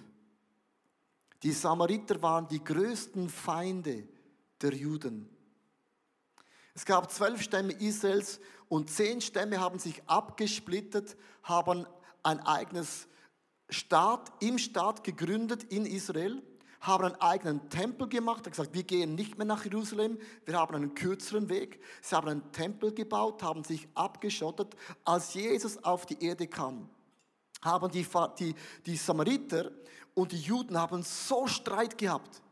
Die 1.42 1.52
Samariter 1.52 2.20
waren 2.22 2.48
die 2.48 2.62
größten 2.62 3.28
Feinde 3.28 4.08
der 4.60 4.74
Juden. 4.74 5.28
Es 6.74 6.84
gab 6.84 7.12
zwölf 7.12 7.42
Stämme 7.42 7.72
Israels 7.72 8.40
und 8.68 8.90
zehn 8.90 9.20
Stämme 9.20 9.60
haben 9.60 9.78
sich 9.78 10.02
abgesplittet, 10.08 11.16
haben 11.42 11.86
ein 12.22 12.40
eigenes 12.40 13.06
Staat 13.68 14.32
im 14.42 14.58
Staat 14.58 15.04
gegründet 15.04 15.64
in 15.64 15.86
Israel 15.86 16.42
haben 16.84 17.04
einen 17.04 17.20
eigenen 17.20 17.70
Tempel 17.70 18.08
gemacht, 18.08 18.44
haben 18.44 18.50
gesagt, 18.50 18.74
wir 18.74 18.82
gehen 18.82 19.14
nicht 19.14 19.38
mehr 19.38 19.46
nach 19.46 19.64
Jerusalem, 19.64 20.18
wir 20.44 20.58
haben 20.58 20.74
einen 20.74 20.94
kürzeren 20.94 21.48
Weg. 21.48 21.80
Sie 22.02 22.14
haben 22.14 22.28
einen 22.28 22.52
Tempel 22.52 22.92
gebaut, 22.92 23.42
haben 23.42 23.64
sich 23.64 23.88
abgeschottet. 23.94 24.76
Als 25.04 25.32
Jesus 25.32 25.82
auf 25.82 26.04
die 26.04 26.22
Erde 26.22 26.46
kam, 26.46 26.88
haben 27.62 27.90
die, 27.90 28.06
die, 28.38 28.54
die 28.84 28.96
Samariter 28.96 29.70
und 30.12 30.32
die 30.32 30.40
Juden 30.40 30.78
haben 30.78 31.02
so 31.02 31.46
Streit 31.46 31.96
gehabt. 31.96 32.42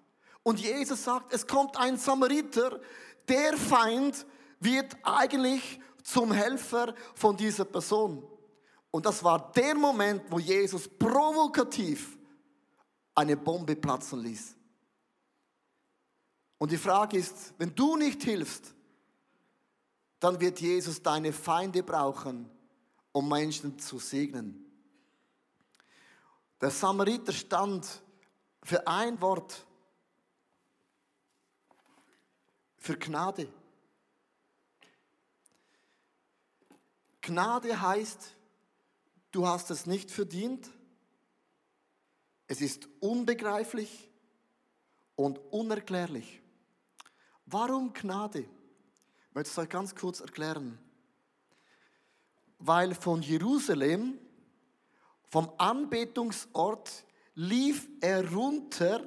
Und 0.42 0.60
Jesus 0.60 1.04
sagt, 1.04 1.32
es 1.32 1.46
kommt 1.46 1.76
ein 1.76 1.98
Samariter, 1.98 2.80
der 3.28 3.56
Feind 3.56 4.26
wird 4.60 4.96
eigentlich 5.02 5.78
zum 6.02 6.32
Helfer 6.32 6.94
von 7.14 7.36
dieser 7.36 7.66
Person. 7.66 8.24
Und 8.90 9.04
das 9.06 9.22
war 9.22 9.52
der 9.52 9.74
Moment, 9.74 10.22
wo 10.30 10.38
Jesus 10.38 10.88
provokativ 10.88 12.18
eine 13.14 13.36
Bombe 13.36 13.76
platzen 13.76 14.20
ließ. 14.20 14.56
Und 16.58 16.70
die 16.70 16.78
Frage 16.78 17.18
ist, 17.18 17.54
wenn 17.58 17.74
du 17.74 17.96
nicht 17.96 18.22
hilfst, 18.22 18.74
dann 20.20 20.40
wird 20.40 20.60
Jesus 20.60 21.02
deine 21.02 21.32
Feinde 21.32 21.82
brauchen, 21.82 22.48
um 23.10 23.28
Menschen 23.28 23.78
zu 23.78 23.98
segnen. 23.98 24.64
Der 26.60 26.70
Samariter 26.70 27.32
stand 27.32 28.00
für 28.62 28.86
ein 28.86 29.20
Wort, 29.20 29.66
für 32.78 32.96
Gnade. 32.96 33.52
Gnade 37.20 37.80
heißt, 37.80 38.36
du 39.32 39.46
hast 39.46 39.70
es 39.72 39.86
nicht 39.86 40.10
verdient, 40.10 40.70
es 42.52 42.60
ist 42.60 42.86
unbegreiflich 43.00 44.10
und 45.16 45.38
unerklärlich. 45.50 46.42
Warum 47.46 47.94
Gnade? 47.94 48.40
Ich 48.40 49.34
möchte 49.34 49.50
es 49.50 49.56
euch 49.56 49.70
ganz 49.70 49.94
kurz 49.94 50.20
erklären. 50.20 50.78
Weil 52.58 52.94
von 52.94 53.22
Jerusalem, 53.22 54.18
vom 55.30 55.50
Anbetungsort, 55.56 56.90
lief 57.36 57.88
er 58.02 58.30
runter 58.30 59.02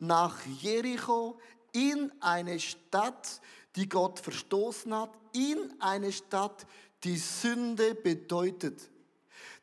nach 0.00 0.44
Jericho 0.60 1.38
in 1.70 2.10
eine 2.20 2.58
Stadt, 2.58 3.40
die 3.76 3.88
Gott 3.88 4.18
verstoßen 4.18 4.92
hat, 4.92 5.16
in 5.32 5.72
eine 5.80 6.10
Stadt, 6.10 6.66
die 7.04 7.16
Sünde 7.16 7.94
bedeutet. 7.94 8.90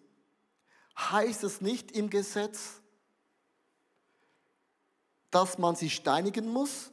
heißt 0.98 1.44
es 1.44 1.62
nicht 1.62 1.92
im 1.92 2.10
Gesetz, 2.10 2.82
dass 5.32 5.58
man 5.58 5.76
sie 5.76 5.90
steinigen 5.90 6.48
muss? 6.48 6.92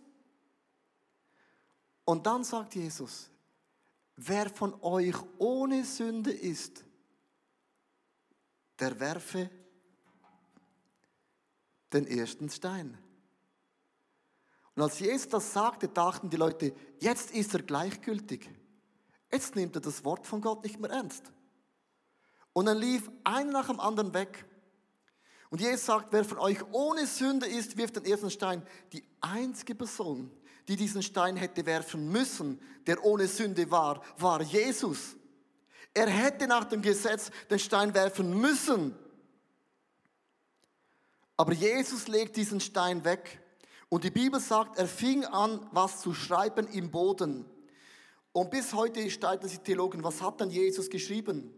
Und 2.04 2.26
dann 2.26 2.42
sagt 2.42 2.74
Jesus, 2.74 3.30
wer 4.16 4.50
von 4.50 4.74
euch 4.82 5.16
ohne 5.38 5.84
Sünde 5.84 6.32
ist, 6.32 6.84
der 8.78 8.98
werfe 8.98 9.50
den 11.92 12.06
ersten 12.06 12.48
Stein. 12.48 12.98
Und 14.74 14.82
als 14.82 14.98
Jesus 14.98 15.28
das 15.28 15.52
sagte, 15.52 15.88
dachten 15.88 16.30
die 16.30 16.36
Leute, 16.36 16.74
jetzt 17.00 17.32
ist 17.32 17.52
er 17.54 17.62
gleichgültig. 17.62 18.48
Jetzt 19.30 19.54
nimmt 19.54 19.76
er 19.76 19.82
das 19.82 20.04
Wort 20.04 20.26
von 20.26 20.40
Gott 20.40 20.64
nicht 20.64 20.80
mehr 20.80 20.90
ernst. 20.90 21.30
Und 22.52 22.66
dann 22.66 22.78
lief 22.78 23.10
einer 23.24 23.52
nach 23.52 23.68
dem 23.68 23.80
anderen 23.80 24.12
weg. 24.14 24.44
Und 25.50 25.60
Jesus 25.60 25.86
sagt, 25.86 26.12
wer 26.12 26.24
von 26.24 26.38
euch 26.38 26.58
ohne 26.72 27.06
Sünde 27.06 27.46
ist, 27.46 27.76
wirft 27.76 27.96
den 27.96 28.04
ersten 28.04 28.30
Stein. 28.30 28.62
Die 28.92 29.04
einzige 29.20 29.74
Person, 29.74 30.30
die 30.68 30.76
diesen 30.76 31.02
Stein 31.02 31.36
hätte 31.36 31.66
werfen 31.66 32.10
müssen, 32.10 32.60
der 32.86 33.04
ohne 33.04 33.26
Sünde 33.26 33.70
war, 33.70 34.02
war 34.18 34.42
Jesus. 34.42 35.16
Er 35.92 36.08
hätte 36.08 36.46
nach 36.46 36.64
dem 36.64 36.82
Gesetz 36.82 37.30
den 37.50 37.58
Stein 37.58 37.94
werfen 37.94 38.40
müssen. 38.40 38.94
Aber 41.36 41.52
Jesus 41.52 42.06
legt 42.06 42.36
diesen 42.36 42.60
Stein 42.60 43.04
weg. 43.04 43.40
Und 43.88 44.04
die 44.04 44.10
Bibel 44.10 44.38
sagt, 44.38 44.78
er 44.78 44.86
fing 44.86 45.24
an, 45.24 45.66
was 45.72 46.00
zu 46.00 46.14
schreiben 46.14 46.68
im 46.68 46.92
Boden. 46.92 47.44
Und 48.32 48.50
bis 48.52 48.72
heute 48.72 49.10
streiten 49.10 49.48
sich 49.48 49.58
Theologen, 49.60 50.04
was 50.04 50.22
hat 50.22 50.40
dann 50.40 50.50
Jesus 50.50 50.88
geschrieben? 50.90 51.52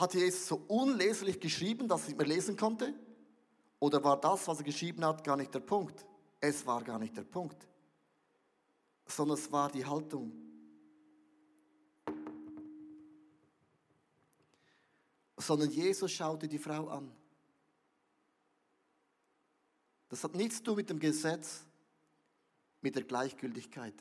Hat 0.00 0.14
Jesus 0.14 0.46
so 0.46 0.56
unleslich 0.68 1.40
geschrieben, 1.40 1.88
dass 1.88 2.02
ich 2.02 2.08
nicht 2.08 2.18
mehr 2.18 2.26
lesen 2.26 2.56
konnte? 2.56 2.94
Oder 3.78 4.02
war 4.02 4.20
das, 4.20 4.46
was 4.48 4.58
er 4.58 4.64
geschrieben 4.64 5.04
hat, 5.04 5.24
gar 5.24 5.36
nicht 5.36 5.54
der 5.54 5.60
Punkt? 5.60 6.04
Es 6.40 6.66
war 6.66 6.82
gar 6.82 6.98
nicht 6.98 7.16
der 7.16 7.24
Punkt, 7.24 7.66
sondern 9.06 9.38
es 9.38 9.50
war 9.50 9.70
die 9.70 9.84
Haltung. 9.84 10.32
Sondern 15.36 15.70
Jesus 15.70 16.12
schaute 16.12 16.48
die 16.48 16.58
Frau 16.58 16.88
an. 16.88 17.10
Das 20.08 20.22
hat 20.24 20.34
nichts 20.34 20.58
zu 20.58 20.64
tun 20.64 20.76
mit 20.76 20.90
dem 20.90 20.98
Gesetz, 20.98 21.64
mit 22.80 22.94
der 22.94 23.02
Gleichgültigkeit. 23.02 23.94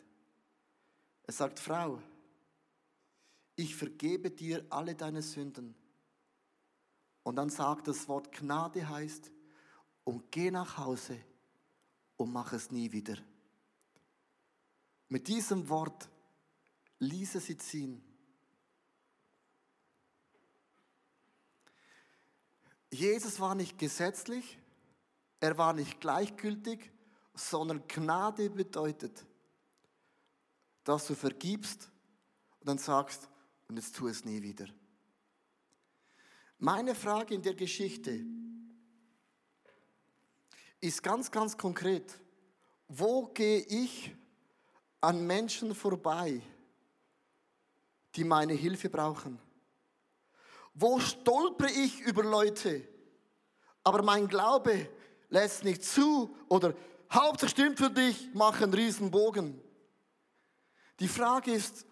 Er 1.23 1.33
sagt, 1.33 1.59
Frau, 1.59 2.01
ich 3.55 3.75
vergebe 3.75 4.29
dir 4.29 4.65
alle 4.69 4.95
deine 4.95 5.21
Sünden. 5.21 5.75
Und 7.25 7.37
dann 7.37 7.49
sagt 7.49 7.87
das 7.87 8.07
Wort 8.07 8.31
Gnade 8.31 8.87
heißt, 8.87 9.31
und 10.03 10.31
geh 10.31 10.51
nach 10.51 10.77
Hause 10.77 11.19
und 12.17 12.31
mach 12.31 12.53
es 12.53 12.69
nie 12.69 12.91
wieder. 12.91 13.17
Mit 15.09 15.27
diesem 15.27 15.67
Wort 15.67 16.07
ließe 16.99 17.39
sie 17.39 17.57
ziehen. 17.57 18.03
Jesus 22.91 23.39
war 23.39 23.55
nicht 23.55 23.79
gesetzlich, 23.79 24.59
er 25.39 25.57
war 25.57 25.73
nicht 25.73 25.99
gleichgültig, 25.99 26.91
sondern 27.33 27.87
Gnade 27.87 28.51
bedeutet, 28.51 29.25
dass 30.83 31.07
du 31.07 31.15
vergibst 31.15 31.89
und 32.59 32.69
dann 32.69 32.77
sagst, 32.77 33.27
und 33.67 33.77
jetzt 33.77 33.95
tu 33.95 34.07
es 34.07 34.23
nie 34.23 34.43
wieder. 34.43 34.67
Meine 36.65 36.95
Frage 36.95 37.35
in 37.35 37.43
der 37.43 37.53
Geschichte 37.53 38.25
ist 40.81 41.03
ganz, 41.03 41.29
ganz 41.29 41.55
konkret. 41.55 42.11
Wo 42.87 43.27
gehe 43.27 43.59
ich 43.59 44.15
an 44.99 45.27
Menschen 45.27 45.75
vorbei, 45.75 46.41
die 48.15 48.23
meine 48.23 48.53
Hilfe 48.53 48.89
brauchen? 48.89 49.37
Wo 50.73 50.99
stolpere 50.99 51.69
ich 51.69 52.01
über 52.01 52.23
Leute, 52.23 52.81
aber 53.83 54.01
mein 54.01 54.27
Glaube 54.27 54.89
lässt 55.29 55.63
nicht 55.63 55.83
zu 55.83 56.35
oder 56.49 56.73
Hauptsache 57.13 57.51
stimmt 57.51 57.77
für 57.77 57.91
dich, 57.91 58.31
mach 58.33 58.59
einen 58.59 58.73
Riesenbogen. 58.73 59.61
Die 60.99 61.09
Frage 61.09 61.51
ist, 61.51 61.85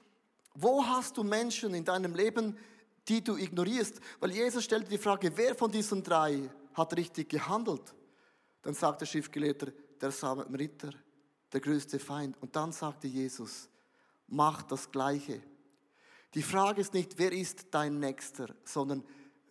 wo 0.55 0.83
hast 0.83 1.15
du 1.17 1.23
Menschen 1.23 1.75
in 1.75 1.85
deinem 1.85 2.15
Leben, 2.15 2.57
die 3.07 3.23
du 3.23 3.37
ignorierst? 3.37 3.99
Weil 4.19 4.31
Jesus 4.31 4.63
stellte 4.63 4.89
die 4.89 4.97
Frage, 4.97 5.31
wer 5.35 5.55
von 5.55 5.71
diesen 5.71 6.03
drei 6.03 6.49
hat 6.73 6.95
richtig 6.95 7.29
gehandelt? 7.29 7.93
Dann 8.61 8.73
sagt 8.73 9.01
der 9.01 9.05
Schriftgelehrter, 9.05 9.71
der 9.99 10.11
Samariter, 10.11 10.91
der 11.51 11.59
größte 11.59 11.99
Feind. 11.99 12.41
Und 12.41 12.55
dann 12.55 12.71
sagte 12.71 13.07
Jesus, 13.07 13.69
mach 14.27 14.63
das 14.63 14.89
Gleiche. 14.91 15.41
Die 16.33 16.43
Frage 16.43 16.81
ist 16.81 16.93
nicht, 16.93 17.17
wer 17.17 17.31
ist 17.31 17.67
dein 17.71 17.99
Nächster, 17.99 18.55
sondern 18.63 19.03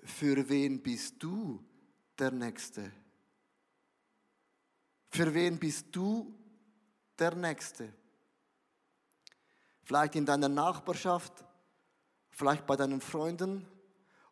für 0.02 0.48
wen 0.48 0.82
bist 0.82 1.22
du 1.22 1.62
der 2.18 2.32
Nächste? 2.32 2.90
Für 5.10 5.32
wen 5.32 5.58
bist 5.58 5.86
du 5.92 6.34
der 7.18 7.34
Nächste? 7.34 7.92
vielleicht 9.84 10.16
in 10.16 10.26
deiner 10.26 10.48
Nachbarschaft, 10.48 11.32
vielleicht 12.32 12.66
bei 12.66 12.76
deinen 12.76 13.00
Freunden. 13.00 13.66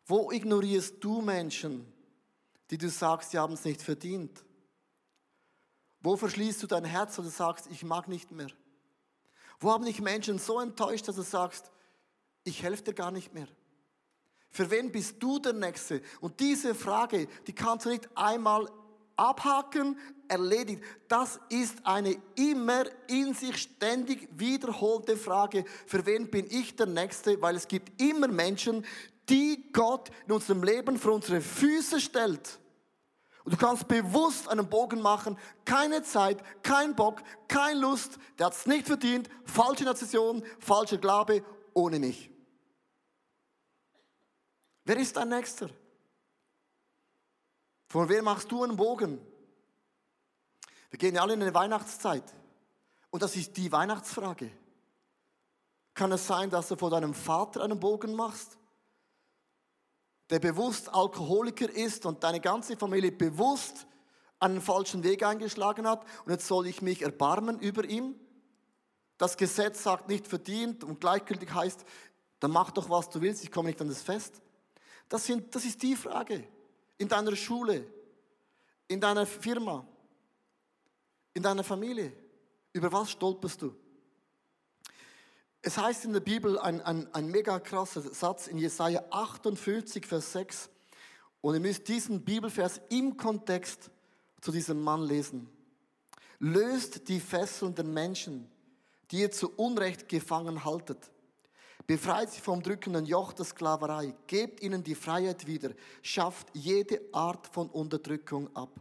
Wo 0.05 0.31
ignorierst 0.31 0.95
du 0.99 1.21
Menschen, 1.21 1.85
die 2.69 2.77
du 2.77 2.89
sagst, 2.89 3.31
sie 3.31 3.39
haben 3.39 3.53
es 3.53 3.63
nicht 3.63 3.81
verdient? 3.81 4.43
Wo 6.01 6.17
verschließt 6.17 6.61
du 6.63 6.67
dein 6.67 6.83
Herz 6.83 7.17
oder 7.19 7.29
sagst, 7.29 7.67
ich 7.71 7.83
mag 7.83 8.07
nicht 8.07 8.31
mehr? 8.31 8.49
Wo 9.59 9.71
haben 9.71 9.85
dich 9.85 10.01
Menschen 10.01 10.39
so 10.39 10.59
enttäuscht, 10.59 11.07
dass 11.07 11.15
du 11.15 11.21
sagst, 11.21 11.71
ich 12.43 12.63
helfe 12.63 12.83
dir 12.83 12.93
gar 12.93 13.11
nicht 13.11 13.33
mehr? 13.33 13.47
Für 14.49 14.69
wen 14.69 14.91
bist 14.91 15.21
du 15.21 15.39
der 15.39 15.53
Nächste? 15.53 16.01
Und 16.19 16.39
diese 16.39 16.75
Frage, 16.75 17.27
die 17.47 17.53
kannst 17.53 17.85
du 17.85 17.89
nicht 17.89 18.09
einmal 18.17 18.69
abhaken, 19.21 19.97
erledigt. 20.27 20.83
Das 21.07 21.39
ist 21.49 21.85
eine 21.85 22.15
immer 22.35 22.85
in 23.07 23.33
sich 23.33 23.57
ständig 23.57 24.27
wiederholte 24.31 25.15
Frage, 25.15 25.65
für 25.85 26.05
wen 26.05 26.29
bin 26.29 26.47
ich 26.49 26.75
der 26.75 26.87
Nächste? 26.87 27.41
Weil 27.41 27.55
es 27.55 27.67
gibt 27.67 28.01
immer 28.01 28.27
Menschen, 28.27 28.85
die 29.29 29.71
Gott 29.71 30.09
in 30.25 30.33
unserem 30.33 30.63
Leben 30.63 30.97
vor 30.97 31.13
unsere 31.13 31.41
Füße 31.41 32.01
stellt. 32.01 32.59
Und 33.43 33.53
du 33.53 33.57
kannst 33.57 33.87
bewusst 33.87 34.47
einen 34.49 34.67
Bogen 34.67 35.01
machen, 35.01 35.37
keine 35.65 36.03
Zeit, 36.03 36.43
kein 36.63 36.95
Bock, 36.95 37.21
keine 37.47 37.79
Lust, 37.79 38.17
der 38.37 38.47
hat 38.47 38.53
es 38.53 38.65
nicht 38.65 38.85
verdient, 38.85 39.29
falsche 39.45 39.83
Nation, 39.83 40.43
falscher 40.59 40.97
Glaube, 40.97 41.43
ohne 41.73 41.99
mich. 41.99 42.29
Wer 44.85 44.97
ist 44.97 45.15
dein 45.15 45.29
Nächster? 45.29 45.69
Von 47.91 48.07
wem 48.07 48.23
machst 48.23 48.49
du 48.49 48.63
einen 48.63 48.77
Bogen? 48.77 49.19
Wir 50.91 50.97
gehen 50.97 51.13
ja 51.13 51.23
alle 51.23 51.33
in 51.33 51.41
eine 51.41 51.53
Weihnachtszeit. 51.53 52.23
Und 53.09 53.21
das 53.21 53.35
ist 53.35 53.57
die 53.57 53.69
Weihnachtsfrage. 53.69 54.49
Kann 55.93 56.13
es 56.13 56.25
sein, 56.25 56.49
dass 56.49 56.69
du 56.69 56.77
vor 56.77 56.89
deinem 56.89 57.13
Vater 57.13 57.61
einen 57.61 57.81
Bogen 57.81 58.15
machst? 58.15 58.57
Der 60.29 60.39
bewusst 60.39 60.87
Alkoholiker 60.93 61.69
ist 61.69 62.05
und 62.05 62.23
deine 62.23 62.39
ganze 62.39 62.77
Familie 62.77 63.11
bewusst 63.11 63.85
einen 64.39 64.61
falschen 64.61 65.03
Weg 65.03 65.23
eingeschlagen 65.23 65.85
hat 65.85 66.05
und 66.23 66.31
jetzt 66.31 66.47
soll 66.47 66.67
ich 66.67 66.81
mich 66.81 67.01
erbarmen 67.01 67.59
über 67.59 67.83
ihn? 67.83 68.17
Das 69.17 69.35
Gesetz 69.35 69.83
sagt 69.83 70.07
nicht 70.07 70.27
verdient 70.27 70.85
und 70.85 71.01
gleichgültig 71.01 71.53
heißt, 71.53 71.83
dann 72.39 72.51
mach 72.51 72.71
doch, 72.71 72.89
was 72.89 73.09
du 73.09 73.19
willst, 73.19 73.43
ich 73.43 73.51
komme 73.51 73.67
nicht 73.67 73.81
an 73.81 73.89
das 73.89 74.01
Fest. 74.01 74.41
Das, 75.09 75.25
sind, 75.25 75.53
das 75.53 75.65
ist 75.65 75.83
die 75.83 75.97
Frage. 75.97 76.47
In 77.01 77.07
deiner 77.07 77.35
Schule, 77.35 77.83
in 78.87 79.01
deiner 79.01 79.25
Firma, 79.25 79.83
in 81.33 81.41
deiner 81.41 81.63
Familie. 81.63 82.13
Über 82.73 82.91
was 82.91 83.09
stolperst 83.09 83.63
du? 83.63 83.75
Es 85.63 85.79
heißt 85.79 86.05
in 86.05 86.13
der 86.13 86.19
Bibel 86.19 86.59
ein, 86.59 86.79
ein, 86.81 87.11
ein 87.11 87.25
mega 87.25 87.59
krasser 87.59 88.01
Satz 88.01 88.45
in 88.45 88.59
Jesaja 88.59 89.03
58, 89.09 90.05
Vers 90.05 90.31
6. 90.33 90.69
Und 91.41 91.55
ihr 91.55 91.59
müsst 91.59 91.87
diesen 91.87 92.23
Bibelvers 92.23 92.79
im 92.89 93.17
Kontext 93.17 93.89
zu 94.39 94.51
diesem 94.51 94.79
Mann 94.79 95.01
lesen. 95.01 95.49
Löst 96.37 97.07
die 97.07 97.19
Fesseln 97.19 97.73
der 97.73 97.85
Menschen, 97.85 98.47
die 99.09 99.21
ihr 99.21 99.31
zu 99.31 99.49
Unrecht 99.55 100.07
gefangen 100.07 100.65
haltet. 100.65 100.99
Befreit 101.91 102.31
sie 102.31 102.39
vom 102.39 102.63
drückenden 102.63 103.05
Joch 103.05 103.33
der 103.33 103.43
Sklaverei. 103.43 104.15
Gebt 104.25 104.61
ihnen 104.61 104.81
die 104.81 104.95
Freiheit 104.95 105.45
wieder. 105.45 105.71
Schafft 106.01 106.47
jede 106.53 107.01
Art 107.11 107.47
von 107.47 107.67
Unterdrückung 107.67 108.47
ab. 108.55 108.79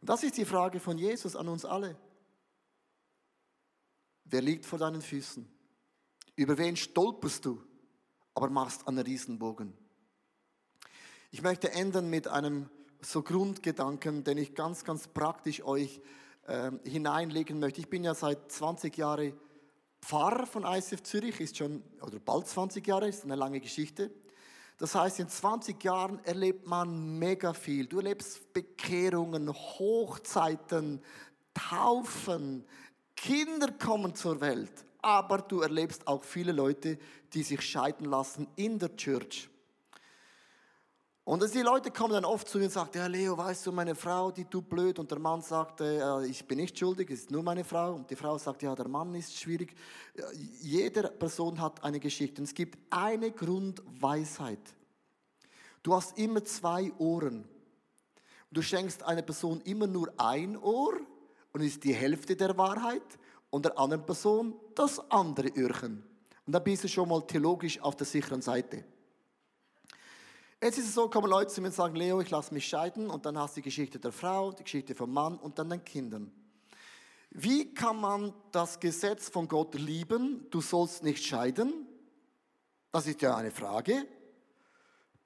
Und 0.00 0.08
das 0.08 0.22
ist 0.22 0.36
die 0.36 0.44
Frage 0.44 0.78
von 0.78 0.98
Jesus 0.98 1.34
an 1.34 1.48
uns 1.48 1.64
alle. 1.64 1.96
Wer 4.24 4.40
liegt 4.40 4.66
vor 4.66 4.78
deinen 4.78 5.02
Füßen? 5.02 5.48
Über 6.36 6.56
wen 6.58 6.76
stolperst 6.76 7.44
du, 7.44 7.60
aber 8.36 8.50
machst 8.50 8.86
einen 8.86 9.00
Riesenbogen? 9.00 9.76
Ich 11.32 11.42
möchte 11.42 11.72
enden 11.72 12.08
mit 12.08 12.28
einem 12.28 12.70
so 13.00 13.20
Grundgedanken, 13.20 14.22
den 14.22 14.38
ich 14.38 14.54
ganz, 14.54 14.84
ganz 14.84 15.08
praktisch 15.08 15.64
euch 15.64 16.00
äh, 16.46 16.70
hineinlegen 16.84 17.58
möchte. 17.58 17.80
Ich 17.80 17.90
bin 17.90 18.04
ja 18.04 18.14
seit 18.14 18.52
20 18.52 18.96
Jahren 18.96 19.32
Pfarrer 20.10 20.44
von 20.44 20.64
ICF 20.64 21.04
Zürich, 21.04 21.40
ist 21.40 21.56
schon, 21.56 21.84
oder 22.02 22.18
bald 22.18 22.48
20 22.48 22.84
Jahre, 22.84 23.06
ist 23.06 23.22
eine 23.22 23.36
lange 23.36 23.60
Geschichte. 23.60 24.10
Das 24.76 24.96
heißt, 24.96 25.20
in 25.20 25.28
20 25.28 25.84
Jahren 25.84 26.18
erlebt 26.24 26.66
man 26.66 27.16
mega 27.16 27.52
viel. 27.52 27.86
Du 27.86 27.98
erlebst 27.98 28.52
Bekehrungen, 28.52 29.48
Hochzeiten, 29.52 31.00
Taufen, 31.54 32.64
Kinder 33.14 33.70
kommen 33.70 34.16
zur 34.16 34.40
Welt, 34.40 34.72
aber 35.00 35.42
du 35.42 35.60
erlebst 35.60 36.08
auch 36.08 36.24
viele 36.24 36.50
Leute, 36.50 36.98
die 37.32 37.44
sich 37.44 37.60
scheiden 37.60 38.06
lassen 38.06 38.48
in 38.56 38.80
der 38.80 38.96
Church. 38.96 39.48
Und 41.30 41.54
die 41.54 41.60
Leute 41.60 41.92
kommen 41.92 42.14
dann 42.14 42.24
oft 42.24 42.48
zu 42.48 42.58
mir 42.58 42.64
und 42.64 42.72
sagen, 42.72 42.90
ja 42.92 43.06
Leo, 43.06 43.38
weißt 43.38 43.64
du, 43.64 43.70
meine 43.70 43.94
Frau, 43.94 44.32
die 44.32 44.46
tut 44.46 44.68
blöd. 44.68 44.98
Und 44.98 45.12
der 45.12 45.20
Mann 45.20 45.40
sagt, 45.40 45.80
äh, 45.80 46.26
ich 46.26 46.44
bin 46.44 46.58
nicht 46.58 46.76
schuldig, 46.76 47.08
es 47.08 47.20
ist 47.20 47.30
nur 47.30 47.44
meine 47.44 47.62
Frau. 47.62 47.94
Und 47.94 48.10
die 48.10 48.16
Frau 48.16 48.36
sagt, 48.36 48.64
ja, 48.64 48.74
der 48.74 48.88
Mann 48.88 49.14
ist 49.14 49.38
schwierig. 49.38 49.76
Jede 50.60 51.04
Person 51.04 51.60
hat 51.60 51.84
eine 51.84 52.00
Geschichte. 52.00 52.40
Und 52.40 52.48
es 52.48 52.52
gibt 52.52 52.80
eine 52.90 53.30
Grundweisheit. 53.30 54.74
Du 55.84 55.94
hast 55.94 56.18
immer 56.18 56.44
zwei 56.44 56.90
Ohren. 56.98 57.48
Du 58.50 58.60
schenkst 58.60 59.04
einer 59.04 59.22
Person 59.22 59.60
immer 59.60 59.86
nur 59.86 60.12
ein 60.16 60.56
Ohr 60.56 60.94
und 61.52 61.60
ist 61.60 61.84
die 61.84 61.94
Hälfte 61.94 62.34
der 62.34 62.58
Wahrheit 62.58 63.06
und 63.50 63.66
der 63.66 63.78
anderen 63.78 64.04
Person 64.04 64.56
das 64.74 64.98
andere 65.12 65.50
Öhrchen. 65.50 66.02
Und 66.44 66.52
dann 66.52 66.64
bist 66.64 66.82
du 66.82 66.88
schon 66.88 67.08
mal 67.08 67.24
theologisch 67.24 67.80
auf 67.80 67.94
der 67.94 68.08
sicheren 68.08 68.42
Seite. 68.42 68.84
Jetzt 70.62 70.78
ist 70.78 70.88
es 70.88 70.94
so, 70.94 71.08
kommen 71.08 71.30
Leute 71.30 71.52
zu 71.52 71.60
mir 71.60 71.68
und 71.68 71.74
sagen, 71.74 71.96
Leo, 71.96 72.20
ich 72.20 72.30
lasse 72.30 72.52
mich 72.52 72.66
scheiden 72.68 73.08
und 73.08 73.24
dann 73.24 73.38
hast 73.38 73.56
du 73.56 73.60
die 73.60 73.64
Geschichte 73.64 73.98
der 73.98 74.12
Frau, 74.12 74.52
die 74.52 74.62
Geschichte 74.62 74.94
vom 74.94 75.12
Mann 75.12 75.38
und 75.38 75.58
dann 75.58 75.70
den 75.70 75.84
Kindern. 75.84 76.30
Wie 77.30 77.72
kann 77.72 78.00
man 78.00 78.34
das 78.52 78.78
Gesetz 78.78 79.28
von 79.28 79.48
Gott 79.48 79.74
lieben? 79.74 80.46
Du 80.50 80.60
sollst 80.60 81.02
nicht 81.02 81.24
scheiden. 81.24 81.86
Das 82.92 83.06
ist 83.06 83.22
ja 83.22 83.36
eine 83.36 83.50
Frage. 83.50 84.06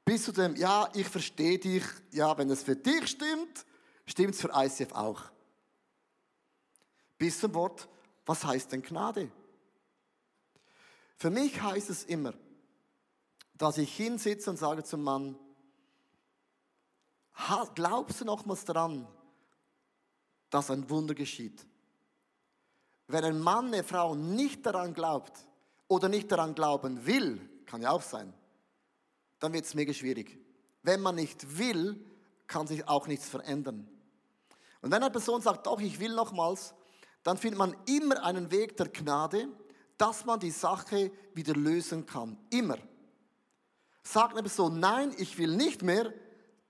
Bis 0.04 0.24
zu 0.24 0.32
dem, 0.32 0.54
ja, 0.54 0.88
ich 0.94 1.08
verstehe 1.08 1.58
dich, 1.58 1.82
ja, 2.12 2.36
wenn 2.36 2.50
es 2.50 2.62
für 2.62 2.76
dich 2.76 3.08
stimmt, 3.08 3.64
stimmt 4.06 4.34
es 4.34 4.40
für 4.40 4.50
ICF 4.54 4.92
auch 4.92 5.34
bis 7.24 7.40
zum 7.40 7.54
Wort, 7.54 7.88
was 8.26 8.44
heißt 8.44 8.72
denn 8.72 8.82
Gnade? 8.82 9.30
Für 11.16 11.30
mich 11.30 11.60
heißt 11.62 11.88
es 11.88 12.04
immer, 12.04 12.34
dass 13.56 13.78
ich 13.78 13.94
hinsitze 13.96 14.50
und 14.50 14.56
sage 14.56 14.84
zum 14.84 15.02
Mann, 15.02 15.38
glaubst 17.74 18.20
du 18.20 18.24
nochmals 18.24 18.64
daran, 18.64 19.06
dass 20.50 20.70
ein 20.70 20.88
Wunder 20.90 21.14
geschieht? 21.14 21.64
Wenn 23.06 23.24
ein 23.24 23.40
Mann, 23.40 23.66
eine 23.66 23.84
Frau 23.84 24.14
nicht 24.14 24.64
daran 24.64 24.94
glaubt 24.94 25.46
oder 25.88 26.08
nicht 26.08 26.30
daran 26.32 26.54
glauben 26.54 27.06
will, 27.06 27.40
kann 27.66 27.82
ja 27.82 27.90
auch 27.90 28.02
sein, 28.02 28.32
dann 29.38 29.52
wird 29.52 29.64
es 29.64 29.74
mega 29.74 29.92
schwierig. 29.92 30.38
Wenn 30.82 31.00
man 31.00 31.16
nicht 31.16 31.58
will, 31.58 32.04
kann 32.46 32.66
sich 32.66 32.86
auch 32.88 33.06
nichts 33.06 33.28
verändern. 33.28 33.88
Und 34.80 34.90
wenn 34.90 35.02
eine 35.02 35.10
Person 35.10 35.40
sagt, 35.40 35.66
doch, 35.66 35.80
ich 35.80 35.98
will 35.98 36.14
nochmals, 36.14 36.74
dann 37.22 37.38
findet 37.38 37.58
man 37.58 37.76
immer 37.86 38.22
einen 38.22 38.50
Weg 38.50 38.76
der 38.76 38.88
Gnade, 38.88 39.48
dass 39.96 40.24
man 40.24 40.40
die 40.40 40.50
Sache 40.50 41.10
wieder 41.32 41.54
lösen 41.54 42.04
kann. 42.04 42.38
Immer. 42.50 42.78
Sagt 44.04 44.34
eine 44.34 44.42
Person, 44.42 44.78
nein, 44.78 45.14
ich 45.18 45.38
will 45.38 45.56
nicht 45.56 45.82
mehr, 45.82 46.12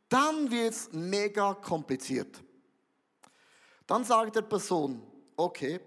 dann 0.08 0.50
wird 0.50 0.72
es 0.72 0.92
mega 0.92 1.54
kompliziert. 1.54 2.42
Dann 3.86 4.04
sagt 4.04 4.36
der 4.36 4.42
Person, 4.42 5.02
okay, 5.36 5.80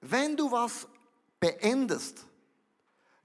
wenn 0.00 0.36
du 0.36 0.50
was 0.50 0.86
beendest, 1.40 2.26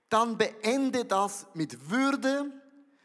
dann 0.09 0.37
beende 0.37 1.05
das 1.05 1.45
mit 1.53 1.89
Würde, 1.89 2.51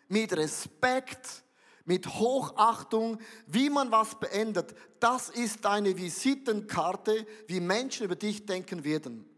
mit 0.08 0.32
Respekt, 0.36 1.42
mit 1.84 2.06
Hochachtung, 2.06 3.18
wie 3.46 3.68
man 3.68 3.90
was 3.90 4.14
beendet. 4.14 4.74
Das 5.00 5.28
ist 5.28 5.64
deine 5.64 5.96
Visitenkarte, 5.96 7.26
wie 7.48 7.60
Menschen 7.60 8.04
über 8.04 8.16
dich 8.16 8.46
denken 8.46 8.84
werden. 8.84 9.28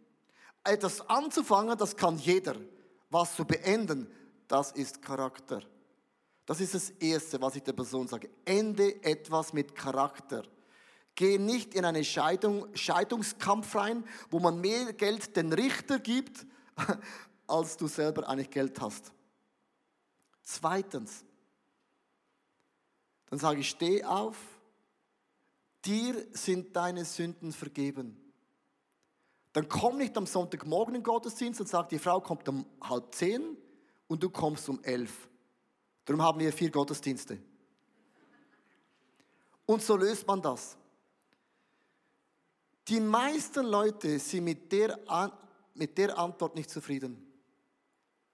Etwas 0.65 1.09
anzufangen, 1.09 1.79
das 1.79 1.97
kann 1.97 2.19
jeder. 2.19 2.57
Was 3.11 3.37
zu 3.37 3.45
beenden, 3.45 4.11
das 4.53 4.71
ist 4.73 5.01
Charakter. 5.01 5.63
Das 6.45 6.61
ist 6.61 6.75
das 6.75 6.91
Erste, 6.91 7.41
was 7.41 7.57
ich 7.57 7.63
der 7.63 7.73
Person 7.73 8.07
sage. 8.07 8.29
Ende 8.45 9.03
etwas 9.03 9.55
mit 9.55 9.75
Charakter. 9.75 10.43
Geh 11.15 11.39
nicht 11.39 11.75
in 11.75 11.87
einen 11.87 12.05
Scheidung, 12.05 12.67
Scheidungskampf 12.77 13.75
rein, 13.75 14.05
wo 14.29 14.41
man 14.41 14.61
mehr 14.61 14.93
Geld 14.93 15.35
den 15.37 15.55
Richter 15.55 15.99
gibt, 15.99 16.45
als 17.47 17.79
du 17.79 17.87
selber 17.87 18.29
eigentlich 18.29 18.51
Geld 18.51 18.79
hast. 18.79 19.11
Zweitens, 20.43 21.25
dann 23.31 23.39
sage 23.39 23.61
ich, 23.61 23.71
steh 23.71 24.05
auf, 24.05 24.37
dir 25.87 26.27
sind 26.33 26.77
deine 26.77 27.07
Sünden 27.07 27.53
vergeben. 27.53 28.19
Dann 29.55 29.67
komm 29.67 29.97
nicht 29.97 30.15
am 30.19 30.27
Sonntagmorgen 30.27 30.95
in 30.95 31.01
den 31.01 31.05
Gottesdienst 31.05 31.59
und 31.63 31.69
sag, 31.69 31.89
die 31.89 31.99
Frau 31.99 32.21
kommt 32.21 32.47
um 32.51 32.67
halb 32.83 33.15
zehn 33.15 33.57
und 34.13 34.23
du 34.23 34.29
kommst 34.29 34.69
um 34.69 34.83
elf. 34.85 35.27
Darum 36.05 36.21
haben 36.21 36.39
wir 36.39 36.53
vier 36.53 36.71
Gottesdienste. 36.71 37.39
Und 39.65 39.83
so 39.83 39.97
löst 39.97 40.27
man 40.27 40.43
das. 40.43 40.77
Die 42.89 43.01
meisten 43.01 43.65
Leute 43.65 44.19
sind 44.19 44.45
mit 44.45 44.71
der, 44.71 44.99
mit 45.75 45.97
der 45.97 46.19
Antwort 46.19 46.55
nicht 46.55 46.69
zufrieden. 46.69 47.27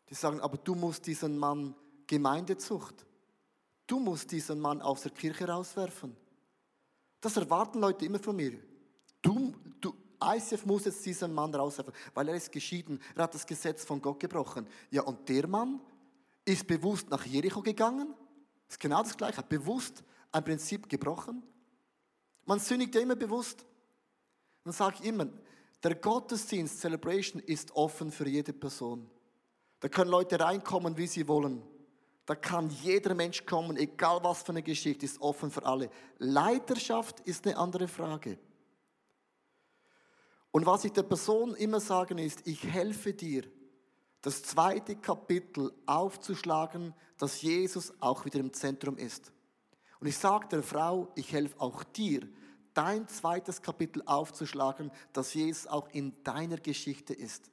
Die 0.09 0.15
sagen, 0.15 0.41
aber 0.41 0.57
du 0.57 0.75
musst 0.75 1.07
diesen 1.07 1.39
Mann 1.39 1.77
Gemeindezucht. 2.09 3.07
Du 3.87 4.01
musst 4.01 4.33
diesen 4.33 4.59
Mann 4.59 4.83
aus 4.83 5.03
der 5.03 5.13
Kirche 5.13 5.47
rauswerfen. 5.47 6.17
Das 7.21 7.37
erwarten 7.37 7.79
Leute 7.79 8.05
immer 8.05 8.19
von 8.19 8.35
mir. 8.35 8.59
ICF 10.23 10.67
muss 10.67 10.85
jetzt 10.85 11.05
diesen 11.05 11.33
Mann 11.33 11.55
rauswerfen, 11.55 11.95
weil 12.15 12.29
er 12.29 12.35
ist 12.35 12.51
geschieden. 12.53 13.01
Er 13.15 13.25
hat 13.25 13.35
das 13.35 13.47
Gesetz 13.47 13.85
von 13.85 14.01
Gott 14.03 14.21
gebrochen. 14.21 14.67
Ja, 14.91 15.03
und 15.03 15.29
der 15.29 15.47
Mann 15.47 15.81
ist 16.45 16.67
bewusst 16.67 17.11
nach 17.11 17.25
Jericho 17.25 17.63
gegangen. 17.63 18.15
Ist 18.69 18.81
genau 18.81 19.03
das 19.03 19.17
Gleiche. 19.17 19.39
Hat 19.39 19.49
bewusst 19.49 20.03
ein 20.33 20.45
Prinzip 20.45 20.89
gebrochen? 20.89 21.43
Man 22.45 22.59
sündigt 22.59 22.95
ja 22.95 23.01
immer 23.01 23.17
bewusst. 23.17 23.65
Sage 24.65 24.97
ich 25.01 25.07
immer, 25.07 25.27
der 25.83 25.95
Gottesdienst, 25.95 26.81
Celebration 26.81 27.41
ist 27.43 27.75
offen 27.75 28.11
für 28.11 28.29
jede 28.29 28.53
Person. 28.53 29.09
Da 29.81 29.89
können 29.89 30.11
Leute 30.11 30.39
reinkommen, 30.39 30.97
wie 30.97 31.07
sie 31.07 31.27
wollen. 31.29 31.63
Da 32.27 32.35
kann 32.35 32.69
jeder 32.69 33.15
Mensch 33.15 33.47
kommen, 33.47 33.77
egal 33.79 34.23
was 34.23 34.43
für 34.43 34.51
eine 34.51 34.63
Geschichte, 34.63 35.07
ist 35.07 35.21
offen 35.21 35.51
für 35.51 35.65
alle. 35.65 35.89
Leiterschaft 36.19 37.21
ist 37.21 37.47
eine 37.47 37.57
andere 37.57 37.89
Frage. 37.89 38.39
Und 40.51 40.67
was 40.67 40.85
ich 40.85 40.93
der 40.93 41.03
Person 41.03 41.55
immer 41.55 41.81
sagen 41.81 42.19
ist, 42.19 42.47
ich 42.47 42.65
helfe 42.65 43.13
dir, 43.13 43.45
das 44.23 44.43
zweite 44.43 44.97
Kapitel 44.97 45.73
aufzuschlagen, 45.87 46.95
dass 47.19 47.43
Jesus 47.43 47.93
auch 48.01 48.25
wieder 48.25 48.41
im 48.41 48.53
Zentrum 48.53 48.97
ist. 48.97 49.33
Und 50.01 50.07
ich 50.07 50.17
sage 50.17 50.49
der 50.49 50.63
Frau, 50.63 51.09
ich 51.15 51.33
helfe 51.33 51.61
auch 51.61 51.85
dir, 51.85 52.29
dein 52.75 53.09
zweites 53.09 53.63
Kapitel 53.63 54.03
aufzuschlagen, 54.07 54.91
dass 55.13 55.35
Jesus 55.35 55.67
auch 55.67 55.89
in 55.91 56.23
deiner 56.23 56.59
Geschichte 56.59 57.15
ist. 57.15 57.51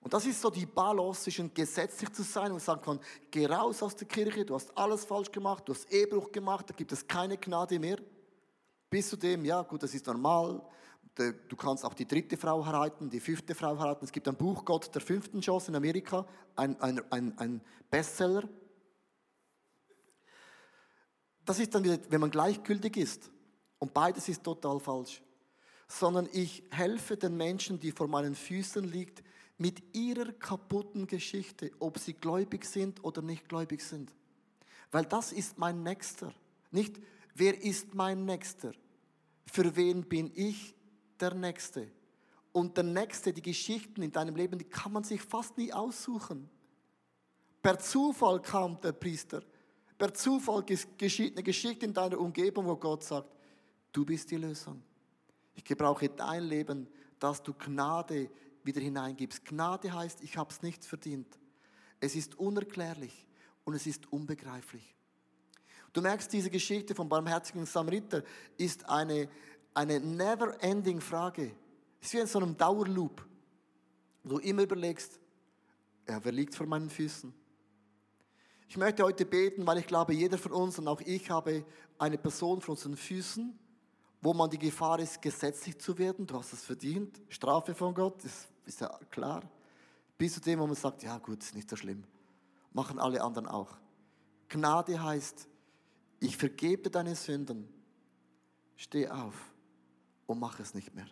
Und 0.00 0.12
das 0.12 0.26
ist 0.26 0.40
so 0.40 0.50
die 0.50 0.66
Balance 0.66 1.22
zwischen 1.22 1.52
gesetzlich 1.54 2.12
zu 2.12 2.22
sein 2.22 2.52
und 2.52 2.60
sagen 2.60 2.82
kann, 2.82 3.00
geh 3.30 3.46
raus 3.46 3.82
aus 3.82 3.96
der 3.96 4.06
Kirche, 4.06 4.44
du 4.44 4.54
hast 4.54 4.76
alles 4.76 5.04
falsch 5.06 5.32
gemacht, 5.32 5.64
du 5.66 5.72
hast 5.72 5.90
Ehebruch 5.90 6.30
gemacht, 6.30 6.68
da 6.68 6.74
gibt 6.74 6.92
es 6.92 7.06
keine 7.06 7.38
Gnade 7.38 7.78
mehr. 7.78 7.98
Bis 8.90 9.08
zu 9.08 9.16
dem, 9.16 9.46
ja 9.46 9.62
gut, 9.62 9.82
das 9.82 9.94
ist 9.94 10.06
normal, 10.06 10.62
du 11.16 11.56
kannst 11.56 11.84
auch 11.84 11.94
die 11.94 12.06
dritte 12.06 12.36
Frau 12.36 12.64
heiraten, 12.64 13.08
die 13.08 13.20
fünfte 13.20 13.54
Frau 13.54 13.78
heiraten. 13.78 14.04
Es 14.04 14.12
gibt 14.12 14.26
ein 14.28 14.36
Buch 14.36 14.64
Gott 14.64 14.94
der 14.94 15.00
fünften 15.00 15.40
Chance 15.40 15.70
in 15.70 15.76
Amerika, 15.76 16.26
ein, 16.56 16.80
ein, 16.80 17.00
ein, 17.12 17.38
ein 17.38 17.60
Bestseller. 17.90 18.48
Das 21.44 21.58
ist 21.58 21.74
dann 21.74 21.84
wieder, 21.84 21.98
wenn 22.08 22.20
man 22.20 22.30
gleichgültig 22.30 22.96
ist. 22.96 23.30
Und 23.78 23.92
beides 23.92 24.28
ist 24.28 24.42
total 24.42 24.80
falsch. 24.80 25.22
Sondern 25.86 26.28
ich 26.32 26.64
helfe 26.70 27.16
den 27.16 27.36
Menschen, 27.36 27.78
die 27.78 27.92
vor 27.92 28.08
meinen 28.08 28.34
Füßen 28.34 28.84
liegt, 28.84 29.22
mit 29.56 29.94
ihrer 29.94 30.32
kaputten 30.32 31.06
Geschichte, 31.06 31.70
ob 31.78 31.98
sie 31.98 32.14
gläubig 32.14 32.64
sind 32.64 33.04
oder 33.04 33.22
nicht 33.22 33.48
gläubig 33.48 33.82
sind. 33.82 34.12
Weil 34.90 35.04
das 35.04 35.32
ist 35.32 35.58
mein 35.58 35.82
Nächster. 35.82 36.32
Nicht, 36.72 37.00
wer 37.34 37.62
ist 37.62 37.94
mein 37.94 38.24
Nächster? 38.24 38.72
Für 39.46 39.76
wen 39.76 40.02
bin 40.08 40.32
ich 40.34 40.74
der 41.30 41.34
Nächste? 41.34 41.90
Und 42.52 42.76
der 42.76 42.84
Nächste, 42.84 43.32
die 43.32 43.42
Geschichten 43.42 44.02
in 44.02 44.12
deinem 44.12 44.36
Leben, 44.36 44.58
die 44.58 44.64
kann 44.64 44.92
man 44.92 45.04
sich 45.04 45.20
fast 45.20 45.56
nie 45.58 45.72
aussuchen. 45.72 46.48
Per 47.62 47.78
Zufall 47.78 48.40
kam 48.40 48.80
der 48.80 48.92
Priester. 48.92 49.42
Per 49.96 50.12
Zufall 50.12 50.62
geschieht 50.98 51.34
eine 51.34 51.42
Geschichte 51.42 51.86
in 51.86 51.94
deiner 51.94 52.18
Umgebung, 52.18 52.66
wo 52.66 52.76
Gott 52.76 53.02
sagt, 53.02 53.28
du 53.92 54.04
bist 54.04 54.30
die 54.30 54.36
Lösung. 54.36 54.82
Ich 55.54 55.64
gebrauche 55.64 56.08
dein 56.08 56.44
Leben, 56.44 56.86
dass 57.18 57.42
du 57.42 57.54
Gnade 57.54 58.30
wieder 58.62 58.80
hineingibst. 58.80 59.44
Gnade 59.44 59.92
heißt, 59.92 60.22
ich 60.22 60.36
habe 60.36 60.50
es 60.50 60.62
nicht 60.62 60.84
verdient. 60.84 61.38
Es 62.00 62.14
ist 62.14 62.34
unerklärlich 62.38 63.26
und 63.64 63.74
es 63.74 63.86
ist 63.86 64.12
unbegreiflich. 64.12 64.94
Du 65.94 66.02
merkst, 66.02 66.32
diese 66.32 66.50
Geschichte 66.50 66.92
vom 66.92 67.08
barmherzigen 67.08 67.64
Samariter 67.66 68.24
ist 68.56 68.88
eine, 68.88 69.28
eine 69.74 70.00
never-ending 70.00 71.00
Frage. 71.00 71.52
Es 72.00 72.08
ist 72.08 72.14
wie 72.14 72.18
in 72.18 72.26
so 72.26 72.38
einem 72.38 72.56
Dauerloop, 72.56 73.26
wo 74.22 74.30
du 74.30 74.38
immer 74.38 74.62
überlegst, 74.62 75.18
ja, 76.08 76.22
wer 76.22 76.32
liegt 76.32 76.54
vor 76.54 76.66
meinen 76.66 76.88
Füßen? 76.88 77.34
Ich 78.68 78.76
möchte 78.76 79.02
heute 79.02 79.26
beten, 79.26 79.66
weil 79.66 79.78
ich 79.78 79.86
glaube, 79.86 80.14
jeder 80.14 80.38
von 80.38 80.52
uns 80.52 80.78
und 80.78 80.88
auch 80.88 81.00
ich 81.00 81.30
habe 81.30 81.64
eine 81.98 82.18
Person 82.18 82.60
vor 82.60 82.74
unseren 82.74 82.96
Füßen, 82.96 83.58
wo 84.20 84.32
man 84.32 84.48
die 84.48 84.58
Gefahr 84.58 84.98
ist, 85.00 85.20
gesetzlich 85.20 85.78
zu 85.78 85.96
werden. 85.98 86.26
Du 86.26 86.38
hast 86.38 86.52
es 86.52 86.64
verdient. 86.64 87.20
Strafe 87.28 87.74
von 87.74 87.94
Gott, 87.94 88.24
ist, 88.24 88.48
ist 88.64 88.80
ja 88.80 88.98
klar. 89.10 89.42
Bis 90.16 90.34
zu 90.34 90.40
dem, 90.40 90.60
wo 90.60 90.66
man 90.66 90.76
sagt, 90.76 91.02
ja 91.02 91.18
gut, 91.18 91.42
ist 91.42 91.54
nicht 91.54 91.68
so 91.68 91.76
schlimm. 91.76 92.04
Machen 92.72 92.98
alle 92.98 93.22
anderen 93.22 93.46
auch. 93.46 93.76
Gnade 94.48 95.02
heißt, 95.02 95.46
ich 96.20 96.36
vergebe 96.36 96.90
deine 96.90 97.14
Sünden. 97.14 97.68
Steh 98.76 99.08
auf 99.08 99.53
und 100.26 100.38
mach 100.38 100.60
es 100.60 100.74
nicht 100.74 100.94
mehr. 100.94 101.06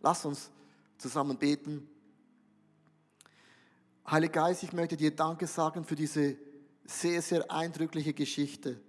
Lass 0.00 0.24
uns 0.24 0.50
zusammen 0.98 1.38
beten. 1.38 1.88
Heiliger 4.08 4.44
Geist, 4.44 4.62
ich 4.62 4.72
möchte 4.72 4.96
dir 4.96 5.14
Danke 5.14 5.46
sagen 5.46 5.84
für 5.84 5.96
diese 5.96 6.36
sehr, 6.84 7.20
sehr 7.22 7.50
eindrückliche 7.50 8.14
Geschichte. 8.14 8.80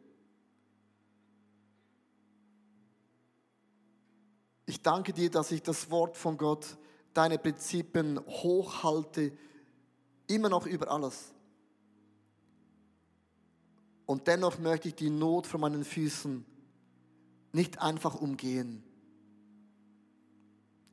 Ich 4.66 4.82
danke 4.82 5.14
dir, 5.14 5.32
dass 5.32 5.52
ich 5.52 5.64
das 5.64 5.90
Wort 5.90 6.18
von 6.18 6.38
Gott, 6.38 6.78
deine 7.14 7.40
Prinzipien 7.40 8.20
hochhalte, 8.28 9.32
immer 10.28 10.50
noch 10.50 10.68
über 10.68 10.92
alles. 10.92 11.34
Und 14.06 14.28
dennoch 14.28 14.60
möchte 14.60 14.90
ich 14.90 14.96
die 14.96 15.10
Not 15.10 15.48
von 15.48 15.62
meinen 15.62 15.84
Füßen 15.84 16.46
nicht 17.54 17.82
einfach 17.82 18.16
umgehen. 18.16 18.84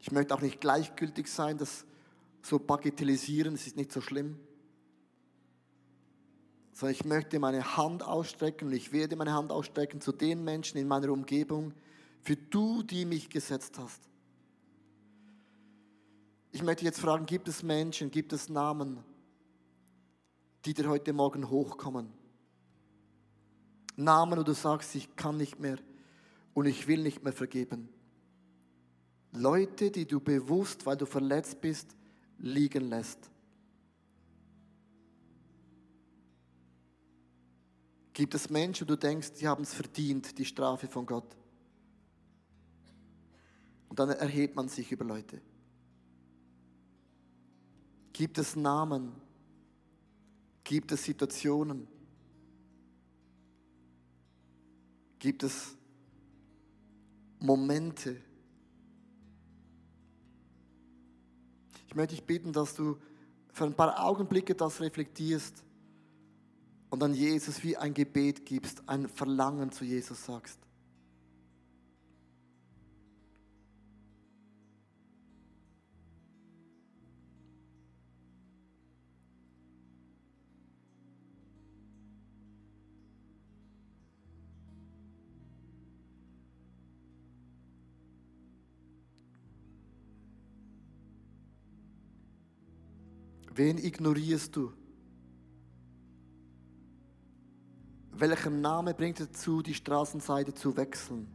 Ich 0.04 0.12
möchte 0.12 0.34
auch 0.34 0.42
nicht 0.42 0.60
gleichgültig 0.60 1.28
sein, 1.28 1.56
das 1.56 1.86
so 2.42 2.58
bagatellisieren, 2.58 3.54
es 3.54 3.66
ist 3.66 3.78
nicht 3.78 3.90
so 3.90 4.02
schlimm. 4.02 4.38
Sondern 6.74 6.92
ich 6.92 7.06
möchte 7.06 7.38
meine 7.38 7.78
Hand 7.78 8.02
ausstrecken 8.02 8.68
und 8.68 8.74
ich 8.74 8.92
werde 8.92 9.16
meine 9.16 9.32
Hand 9.32 9.50
ausstrecken 9.50 10.02
zu 10.02 10.12
den 10.12 10.44
Menschen 10.44 10.76
in 10.76 10.88
meiner 10.88 11.08
Umgebung, 11.10 11.72
für 12.20 12.36
du, 12.36 12.82
die 12.82 13.06
mich 13.06 13.30
gesetzt 13.30 13.78
hast. 13.78 14.02
Ich 16.52 16.62
möchte 16.62 16.84
jetzt 16.84 17.00
fragen, 17.00 17.24
gibt 17.24 17.48
es 17.48 17.62
Menschen, 17.62 18.10
gibt 18.10 18.34
es 18.34 18.50
Namen, 18.50 19.02
die 20.66 20.74
dir 20.74 20.90
heute 20.90 21.14
Morgen 21.14 21.48
hochkommen? 21.48 22.12
Namen, 23.96 24.38
wo 24.38 24.42
du 24.42 24.52
sagst, 24.52 24.94
ich 24.96 25.16
kann 25.16 25.38
nicht 25.38 25.60
mehr 25.60 25.78
und 26.52 26.66
ich 26.66 26.88
will 26.88 27.02
nicht 27.02 27.24
mehr 27.24 27.32
vergeben. 27.32 27.88
Leute, 29.34 29.90
die 29.90 30.06
du 30.06 30.20
bewusst, 30.20 30.86
weil 30.86 30.96
du 30.96 31.06
verletzt 31.06 31.60
bist, 31.60 31.94
liegen 32.38 32.88
lässt. 32.88 33.30
Gibt 38.12 38.34
es 38.34 38.48
Menschen, 38.48 38.86
du 38.86 38.96
denkst, 38.96 39.32
die 39.32 39.48
haben 39.48 39.64
es 39.64 39.74
verdient, 39.74 40.38
die 40.38 40.44
Strafe 40.44 40.86
von 40.86 41.04
Gott? 41.04 41.36
Und 43.88 43.98
dann 43.98 44.10
erhebt 44.10 44.54
man 44.54 44.68
sich 44.68 44.92
über 44.92 45.04
Leute. 45.04 45.40
Gibt 48.12 48.38
es 48.38 48.54
Namen? 48.54 49.12
Gibt 50.62 50.92
es 50.92 51.02
Situationen? 51.02 51.88
Gibt 55.18 55.42
es 55.42 55.76
Momente? 57.40 58.20
Ich 61.94 61.96
möchte 61.96 62.16
dich 62.16 62.24
bitten, 62.24 62.52
dass 62.52 62.74
du 62.74 62.98
für 63.52 63.66
ein 63.66 63.74
paar 63.74 64.04
Augenblicke 64.04 64.56
das 64.56 64.80
reflektierst 64.80 65.62
und 66.90 67.00
dann 67.00 67.14
Jesus 67.14 67.62
wie 67.62 67.76
ein 67.76 67.94
Gebet 67.94 68.44
gibst, 68.44 68.82
ein 68.88 69.06
Verlangen 69.08 69.70
zu 69.70 69.84
Jesus 69.84 70.24
sagst. 70.24 70.58
Wen 93.56 93.78
ignorierst 93.78 94.56
du? 94.56 94.72
Welcher 98.10 98.50
Name 98.50 98.94
bringt 98.94 99.20
dazu, 99.20 99.62
die 99.62 99.74
Straßenseite 99.74 100.52
zu 100.54 100.76
wechseln? 100.76 101.28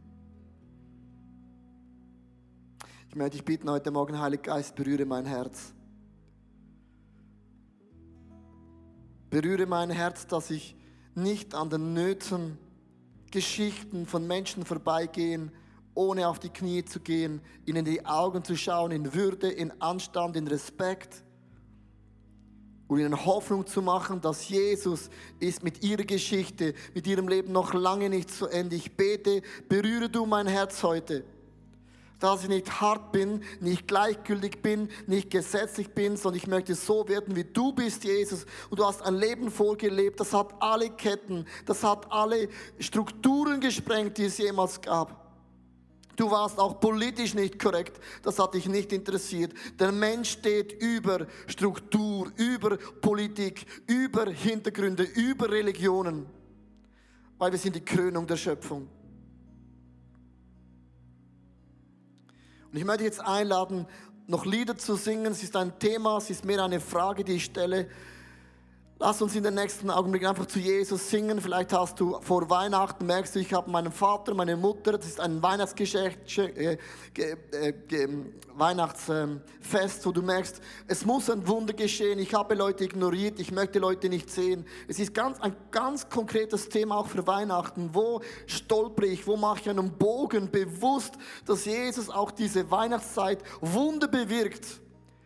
Ich 3.08 3.16
möchte 3.16 3.38
dich 3.38 3.44
bitten, 3.44 3.70
heute 3.70 3.90
Morgen, 3.90 4.18
Heiliger 4.18 4.42
Geist, 4.42 4.74
berühre 4.74 5.06
mein 5.06 5.24
Herz. 5.24 5.72
Berühre 9.30 9.64
mein 9.64 9.88
Herz, 9.88 10.26
dass 10.26 10.50
ich 10.50 10.76
nicht 11.14 11.54
an 11.54 11.70
den 11.70 11.94
Nöten, 11.94 12.58
Geschichten 13.30 14.04
von 14.04 14.26
Menschen 14.26 14.66
vorbeigehen, 14.66 15.52
ohne 15.94 16.28
auf 16.28 16.38
die 16.38 16.50
Knie 16.50 16.84
zu 16.84 17.00
gehen, 17.00 17.40
ihnen 17.64 17.78
in 17.78 17.84
die 17.86 18.04
Augen 18.04 18.44
zu 18.44 18.56
schauen, 18.58 18.90
in 18.90 19.14
Würde, 19.14 19.48
in 19.48 19.72
Anstand, 19.80 20.36
in 20.36 20.46
Respekt 20.46 21.24
und 22.90 22.98
ihnen 22.98 23.24
Hoffnung 23.24 23.66
zu 23.68 23.82
machen, 23.82 24.20
dass 24.20 24.48
Jesus 24.48 25.10
ist 25.38 25.62
mit 25.62 25.84
ihrer 25.84 26.02
Geschichte, 26.02 26.74
mit 26.92 27.06
ihrem 27.06 27.28
Leben 27.28 27.52
noch 27.52 27.72
lange 27.72 28.10
nicht 28.10 28.32
zu 28.32 28.48
Ende. 28.48 28.74
Ich 28.74 28.96
bete, 28.96 29.42
berühre 29.68 30.08
du 30.08 30.26
mein 30.26 30.48
Herz 30.48 30.82
heute 30.82 31.24
dass 32.18 32.42
ich 32.42 32.50
nicht 32.50 32.82
hart 32.82 33.12
bin, 33.12 33.42
nicht 33.60 33.88
gleichgültig 33.88 34.60
bin, 34.60 34.90
nicht 35.06 35.30
gesetzlich 35.30 35.88
bin, 35.94 36.18
sondern 36.18 36.36
ich 36.36 36.46
möchte 36.46 36.74
so 36.74 37.08
werden, 37.08 37.34
wie 37.34 37.44
du 37.44 37.72
bist, 37.72 38.04
Jesus. 38.04 38.44
Und 38.68 38.78
du 38.78 38.84
hast 38.84 39.00
ein 39.00 39.14
Leben 39.14 39.50
vorgelebt, 39.50 40.20
das 40.20 40.34
hat 40.34 40.52
alle 40.60 40.90
Ketten, 40.90 41.46
das 41.64 41.82
hat 41.82 42.12
alle 42.12 42.50
Strukturen 42.78 43.58
gesprengt, 43.58 44.18
die 44.18 44.24
es 44.24 44.36
jemals 44.36 44.82
gab. 44.82 45.19
Du 46.20 46.30
warst 46.30 46.58
auch 46.58 46.78
politisch 46.78 47.32
nicht 47.32 47.58
korrekt, 47.58 47.98
das 48.22 48.38
hat 48.38 48.52
dich 48.52 48.68
nicht 48.68 48.92
interessiert. 48.92 49.54
Der 49.78 49.90
Mensch 49.90 50.32
steht 50.32 50.74
über 50.82 51.26
Struktur, 51.46 52.30
über 52.36 52.76
Politik, 52.76 53.64
über 53.86 54.26
Hintergründe, 54.26 55.04
über 55.04 55.50
Religionen, 55.50 56.26
weil 57.38 57.52
wir 57.52 57.58
sind 57.58 57.74
die 57.74 57.82
Krönung 57.82 58.26
der 58.26 58.36
Schöpfung. 58.36 58.86
Und 62.70 62.78
ich 62.78 62.84
möchte 62.84 63.04
jetzt 63.04 63.24
einladen, 63.24 63.86
noch 64.26 64.44
Lieder 64.44 64.76
zu 64.76 64.96
singen. 64.96 65.32
Es 65.32 65.42
ist 65.42 65.56
ein 65.56 65.78
Thema, 65.78 66.18
es 66.18 66.28
ist 66.28 66.44
mehr 66.44 66.62
eine 66.62 66.80
Frage, 66.80 67.24
die 67.24 67.36
ich 67.36 67.46
stelle. 67.46 67.88
Lass 69.02 69.22
uns 69.22 69.34
in 69.34 69.42
den 69.42 69.54
nächsten 69.54 69.88
Augenblicken 69.88 70.28
einfach 70.28 70.44
zu 70.44 70.58
Jesus 70.58 71.08
singen. 71.08 71.40
Vielleicht 71.40 71.72
hast 71.72 71.98
du 71.98 72.20
vor 72.20 72.50
Weihnachten, 72.50 73.06
merkst 73.06 73.34
du, 73.34 73.38
ich 73.38 73.54
habe 73.54 73.70
meinen 73.70 73.92
Vater, 73.92 74.34
meine 74.34 74.58
Mutter, 74.58 74.98
das 74.98 75.06
ist 75.06 75.20
ein 75.20 75.42
Weihnachtsgeschäft, 75.42 76.36
äh, 76.36 76.76
äh, 77.16 77.68
äh, 77.92 78.08
Weihnachtsfest, 78.52 80.04
wo 80.04 80.12
du 80.12 80.20
merkst, 80.20 80.60
es 80.86 81.06
muss 81.06 81.30
ein 81.30 81.48
Wunder 81.48 81.72
geschehen. 81.72 82.18
Ich 82.18 82.34
habe 82.34 82.54
Leute 82.54 82.84
ignoriert, 82.84 83.40
ich 83.40 83.52
möchte 83.52 83.78
Leute 83.78 84.10
nicht 84.10 84.28
sehen. 84.28 84.66
Es 84.86 84.98
ist 84.98 85.14
ganz, 85.14 85.40
ein 85.40 85.56
ganz 85.70 86.10
konkretes 86.10 86.68
Thema 86.68 86.98
auch 86.98 87.06
für 87.06 87.26
Weihnachten. 87.26 87.94
Wo 87.94 88.20
stolper 88.46 89.04
ich, 89.04 89.26
wo 89.26 89.38
mache 89.38 89.60
ich 89.60 89.70
einen 89.70 89.92
Bogen 89.92 90.50
bewusst, 90.50 91.14
dass 91.46 91.64
Jesus 91.64 92.10
auch 92.10 92.30
diese 92.30 92.70
Weihnachtszeit 92.70 93.38
Wunder 93.62 94.08
bewirkt. 94.08 94.82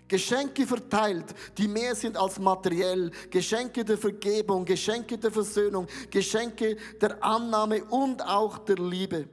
Geschenke 0.08 0.66
verteilt, 0.66 1.34
die 1.56 1.68
mehr 1.68 1.94
sind 1.94 2.16
als 2.16 2.38
materiell. 2.38 3.10
Geschenke 3.30 3.84
der 3.84 3.98
Vergebung, 3.98 4.64
Geschenke 4.64 5.16
der 5.18 5.30
Versöhnung, 5.30 5.86
Geschenke 6.10 6.76
der 7.00 7.22
Annahme 7.22 7.84
und 7.84 8.22
auch 8.24 8.58
der 8.58 8.76
Liebe. 8.76 9.28